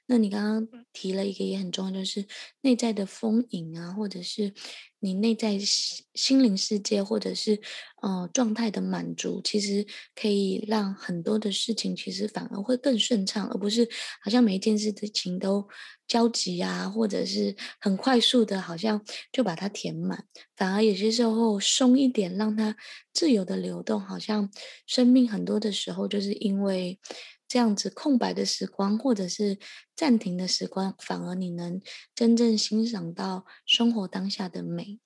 [0.06, 2.26] 那你刚刚提了一个也很重要，就是
[2.62, 4.52] 内在的丰盈啊，或者是
[4.98, 7.60] 你内在心心灵世界，或者是
[8.02, 9.86] 呃状态的满足，其实
[10.20, 12.79] 可以让很多的事情其实反而会。
[12.80, 13.88] 更顺畅，而不是
[14.22, 15.68] 好像每一件事情都
[16.08, 20.26] 焦急啊，或者是很快速的，好像就把它填满。
[20.56, 22.76] 反而有些时候松一点，让它
[23.12, 24.00] 自由的流动。
[24.00, 24.50] 好像
[24.86, 26.98] 生命很多的时候，就是因为
[27.46, 29.58] 这样子空白的时光，或者是
[29.94, 31.80] 暂停的时光，反而你能
[32.14, 34.98] 真正欣赏到生活当下的美。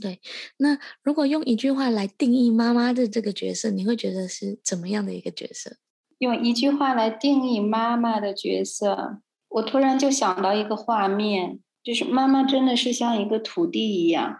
[0.00, 0.20] 对，
[0.56, 5.76] 那如果用一句话来定义妈妈的这个角色，你会觉得是怎么样的一个角色？
[6.20, 14.38] 用一句话来定义妈妈的角色，我突然就想到一个画面，就是妈妈真的是像一个土地一样，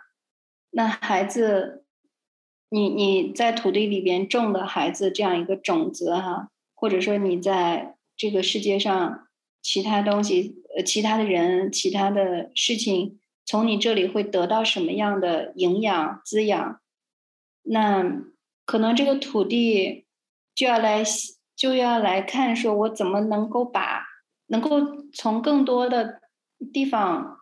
[0.72, 1.86] 那孩子，
[2.68, 9.26] 你你在土地里边种的孩子这样一个种子哈，或者说你在这个世界上
[9.62, 16.78] 其他东西，呃，其他的人，其他的事情，从你这里会得到什么样的营养滋养，
[17.62, 18.20] 那
[18.66, 20.04] 可能这个土地
[20.54, 21.02] 就要来。
[21.60, 24.06] 就要来看，说我怎么能够把
[24.46, 24.80] 能够
[25.12, 26.22] 从更多的
[26.72, 27.40] 地方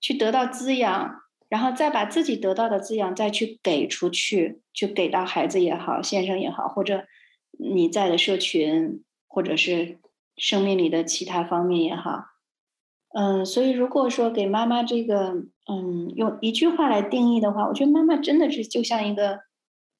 [0.00, 7.04] 去得到滋养，然后再把自己得到的滋养再去给出去，去给到孩子也好，先生也好，或者
[7.60, 10.00] 你在的社群，或者是
[10.36, 12.24] 生命里的其他方面也好。
[13.14, 19.42] 嗯，所以如果说给妈妈这个，嗯，用一句话来定义的话，我觉得妈妈真的是就像一个，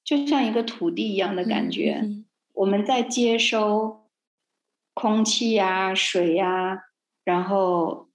[0.03, 2.01] 就像一个土地一样的感觉。
[2.03, 2.20] 嗯嗯
[2.53, 4.09] 我们在接收
[4.95, 6.79] 空气呀、水呀，
[7.25, 8.09] 然后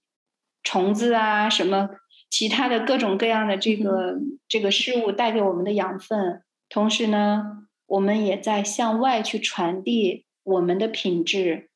[0.62, 1.90] 虫子啊，什么
[2.30, 4.18] 其他的各种各样的这个
[4.48, 11.70] 这个事物带给我们的养分，同时呢，我们也在向外去传递我们的品质，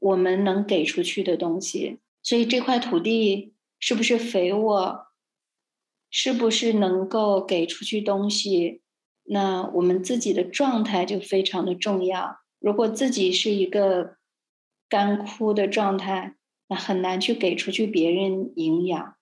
[0.00, 1.98] 我们能给出去的东西。
[2.22, 5.06] 所以这块土地是不是肥沃，
[6.10, 8.82] 是不是能够给出去东西？
[9.28, 12.38] 那我们自己的状态就非常的重要。
[12.60, 14.16] 如果自己是一个
[14.88, 16.36] 干枯的状态，
[16.68, 19.14] 那很难去给出去别人营养。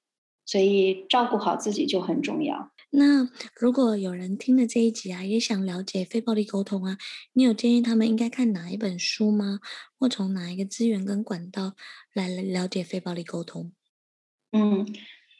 [0.46, 2.70] 所以照顾好自己就很重要。
[2.90, 6.98] 那如果有人听了这一集啊，也想了解非暴力沟通啊，
[7.32, 9.60] 你有建议他们应该看哪一本书吗？
[9.98, 11.74] 或从哪一个资源跟管道
[12.12, 13.72] 来了解非暴力沟通？
[14.52, 14.86] 嗯，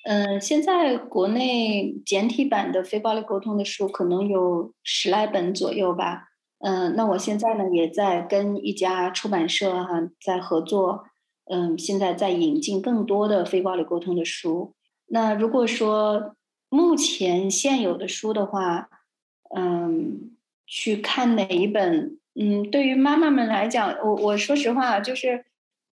[0.04, 6.28] 呃，现在国内简体版的非暴力沟通的书可能有十来本左右吧。
[6.60, 11.04] 嗯、那我现在呢也在跟一家出版社哈、在合作，
[11.50, 14.74] 嗯、现在在引进更多的非暴力沟通的书。
[15.06, 16.34] 那如果说
[16.70, 18.88] 目前现有的书的话，
[19.54, 20.32] 嗯，
[20.66, 22.18] 去看哪一本？
[22.34, 25.44] 嗯，对于妈妈们来讲，我我说实话，就是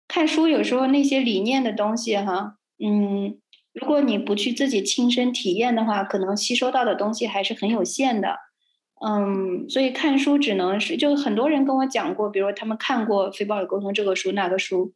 [0.08, 3.38] 看书有时候那些理念的东西哈，嗯，
[3.72, 8.36] 如果你不去自己亲身体验的话，可能吸收到的东西还是很有限的。
[9.02, 14.92] 嗯，所以看书只能是，就很多人跟我讲过，比如他们看过《非暴力沟通》这个书那个书，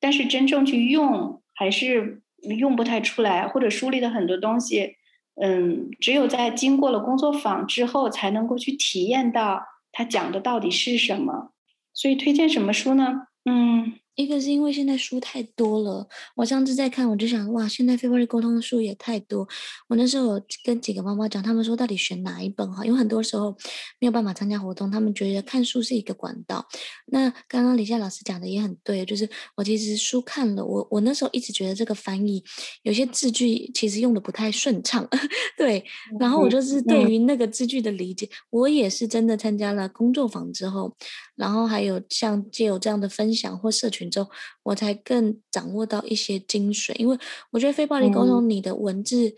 [0.00, 2.22] 但是真正去用还是
[2.58, 4.94] 用不太出来，或者书里的很多东西。
[5.42, 9.62] 嗯，只有在经过了工作坊之后，才能够去体验到
[9.92, 11.50] 他讲的到底是什么。
[11.92, 13.26] 所以推荐什么书呢？
[13.44, 13.94] 嗯。
[14.16, 19.46] 一个是因为现在书太多了，我上次在看，我就想，哇，现在非暴力沟通的书也太多。
[19.88, 22.84] 我那时候跟几个妈妈讲，他们说到底选哪一本哈？
[22.84, 23.56] 因为很多时候
[23.98, 26.64] 没有办法参加活动，他们觉得看书是一个管道。
[27.06, 32.42] 那刚刚李夏老师讲的也很对，就是我其实书看了，我我那时候一直觉得这个翻译
[32.82, 35.08] 有些字句其实用的不太顺畅，
[35.58, 35.84] 对。
[36.20, 40.94] 然后我就是对于那个字句的理解，我也是真的参加了工作坊之后，
[41.36, 44.10] 然后还有像借由这样的分享或社群。
[44.10, 44.30] 之后，
[44.62, 46.94] 我才更掌握到一些精髓。
[46.96, 47.18] 因为
[47.50, 49.34] 我觉得非暴力沟通，你的文字、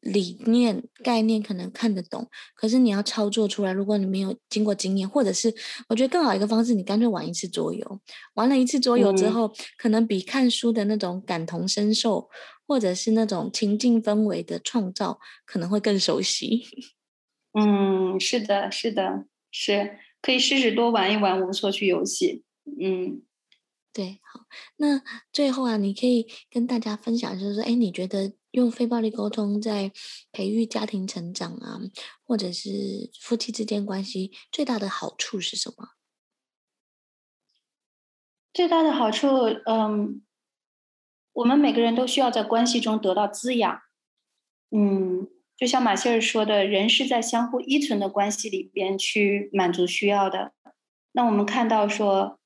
[0.00, 5.52] 理念、概念可能看得懂，可是你要操作出来，如果你没有经过经验，或者是
[5.88, 8.00] 我觉得更好一个方式，你干脆玩一次桌游。
[8.34, 12.28] 玩了一次桌游之后，可能比看书的那种感同身受，
[12.66, 16.62] 或者是那种情境氛围的创造，可能会更熟悉。
[17.58, 22.42] 嗯，是的，是的，是可以试试多玩一玩无错趣游戏。
[22.80, 23.22] 嗯。
[23.92, 24.40] 对，好，
[24.78, 29.92] 那最后啊，你可以跟大家分享，就是说，哎，你觉得用非暴力沟通在
[30.32, 31.78] 培育家庭成长啊，
[32.24, 35.90] 或者是夫妻之间关系最大的好处是什么？
[38.52, 39.28] 最大的好处，
[39.66, 40.22] 嗯，
[41.34, 43.82] 我们每个人都需要在关系中得到滋养。
[44.70, 50.52] 嗯，就像马歇尔说的，人是在相互依存的关系里边去满足需要的。
[51.12, 52.38] 那我们看到说。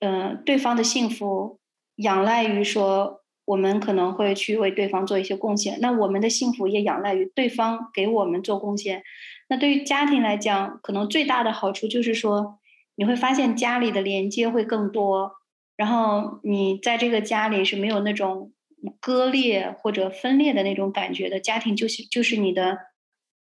[0.00, 1.60] 嗯、呃，对方的幸福
[1.96, 5.78] 仰赖于说，我们可能会去为对方做一些贡献。
[5.80, 9.02] 那我们的幸福也仰赖于对方给我们做贡献。
[9.48, 12.58] 那对于家庭来讲，可能最大的好处就是说，
[12.96, 15.36] 你会发现家里的连接会更多，
[15.74, 18.52] 然后你在这个家里是没有那种
[19.00, 21.40] 割裂或者分裂的那种感觉的。
[21.40, 22.78] 家庭就是就是你的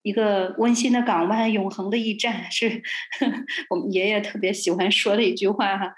[0.03, 2.83] 一个温馨的港湾，永恒的驿站，是
[3.71, 5.95] 我们爷爷特别喜欢说的一句话哈。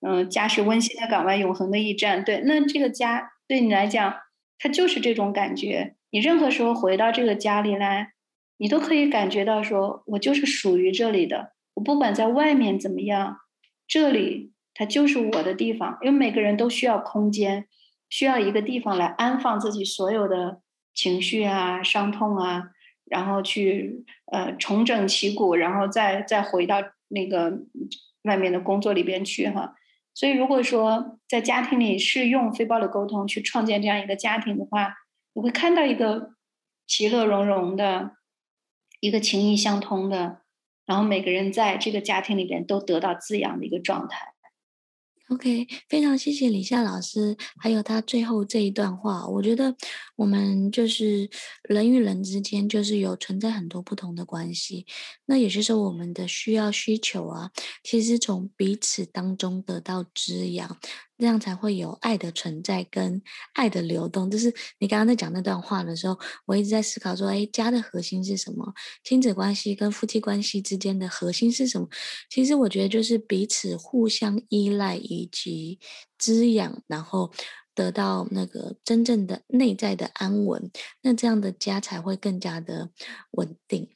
[0.00, 2.24] 嗯，家是温馨的港湾，永恒的驿站。
[2.24, 4.16] 对，那这个家对你来讲，
[4.58, 5.94] 它就是这种感觉。
[6.10, 8.12] 你任何时候回到这个家里来，
[8.56, 11.52] 你都可以感觉到说，我就是属于这里的。
[11.74, 13.36] 我不管在外面怎么样，
[13.86, 15.98] 这里它就是我的地方。
[16.00, 17.68] 因为每个人都需要空间，
[18.10, 20.60] 需要一个地方来安放自己所有的
[20.92, 22.64] 情绪啊、伤痛啊，
[23.04, 27.60] 然后去呃重整旗鼓，然后再再回到那个
[28.24, 29.76] 外面的工作里边去哈。
[30.12, 34.92] 所以，如果说在家庭里是用非暴力沟通去创建这样一个家庭的话，
[35.32, 36.32] 你会看到一个
[36.86, 38.16] 其乐融融的，
[38.98, 40.40] 一个情意相通的，
[40.84, 44.34] 然后每个人在这个家庭里边都得到滋养的一个状态。
[45.30, 49.24] OK，非常谢谢李夏老师，还有他最后这一段话。
[49.28, 49.76] 我觉得
[50.16, 51.30] 我们就是
[51.62, 54.86] 人与人之间，就是有存在很多不同的关系。
[55.26, 57.52] 那有些时候，我们的需要需求啊，
[57.84, 60.76] 其实从彼此当中得到滋养。
[61.20, 64.30] 这样才会有爱的存在跟爱的流动。
[64.30, 68.72] 就是你刚刚在讲那段话的时候，我一直在思考说：哎，家的核心是什么？
[69.04, 71.88] 亲子关系跟夫妻关系之间的核心是什么？
[72.30, 75.78] 其实我觉得就是彼此互相依赖以及
[76.18, 77.30] 滋养，然后
[77.74, 80.70] 得到那个真正的内在的安稳。
[81.02, 82.90] 那这样的家才会更加的
[83.32, 83.90] 稳定。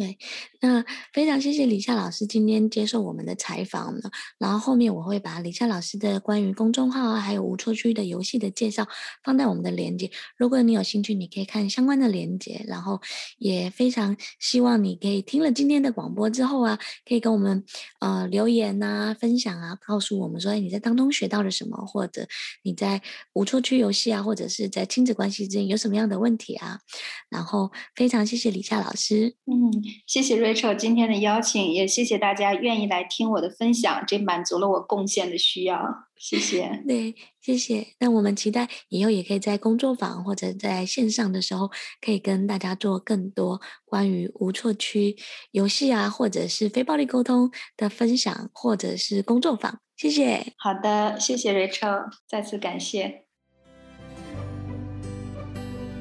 [0.00, 0.16] 对，
[0.62, 0.82] 那
[1.12, 4.10] 非常谢谢李夏老师今天接受我们的采访呢。
[4.38, 8.88] 然后后面我会把李夏老师的关于公众号啊，还有无错区的游戏的介绍
[9.22, 10.10] 放在我们的链接。
[10.38, 12.64] 如果你有兴趣，你可以看相关的链接。
[12.66, 12.98] 然后
[13.36, 17.62] 也非常希望你可以听了今天的广播之后啊，可以跟我们
[18.00, 22.26] 呃留言啊、分享啊，告诉我们说你在当中学到了什么，或者
[22.62, 23.02] 你在
[23.34, 26.80] 无错区游戏啊，或者是在亲子关系之间有什么样的问题啊。
[27.28, 29.89] 然后非常谢谢李夏老师，嗯。
[30.06, 35.80] 谢谢 Rachel 今天的邀请，也谢谢大家愿意来听我的分享，这满足了我贡献的需要。
[36.16, 36.82] 谢谢。
[36.86, 37.86] 对，谢谢。
[37.98, 41.70] 那我们期待以后也可以在工作坊或者在线上的时候，
[42.04, 45.16] 可以跟大家做更多关于无错区
[45.52, 49.80] 游戏啊，或者是非暴力沟通的分享，或者是工作坊。
[49.96, 50.52] 谢谢。
[50.58, 53.29] 好的，谢谢 Rachel，再次感谢。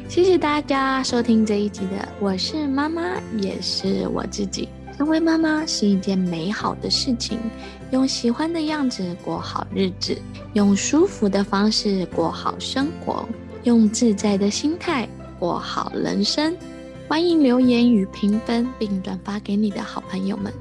[0.10, 4.68] 谢谢大家收听这一集的，我是妈妈，也是我自己。
[4.98, 7.38] 成为妈妈是一件美好的事情，
[7.92, 10.18] 用喜欢的样子过好日子，
[10.54, 13.24] 用舒服的方式过好生活，
[13.66, 15.08] 用自在的心态
[15.38, 16.58] 过好人生。
[17.08, 20.52] 欢迎留言与评分，并转发给你的好朋友们，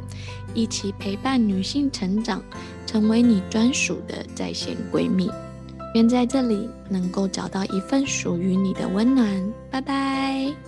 [0.53, 2.45] 一起陪伴女性成长，
[2.85, 5.31] 成为你专属的在线闺蜜。
[5.95, 9.53] 愿在这里能够找到一份属于你的温暖。
[9.71, 10.68] 拜拜。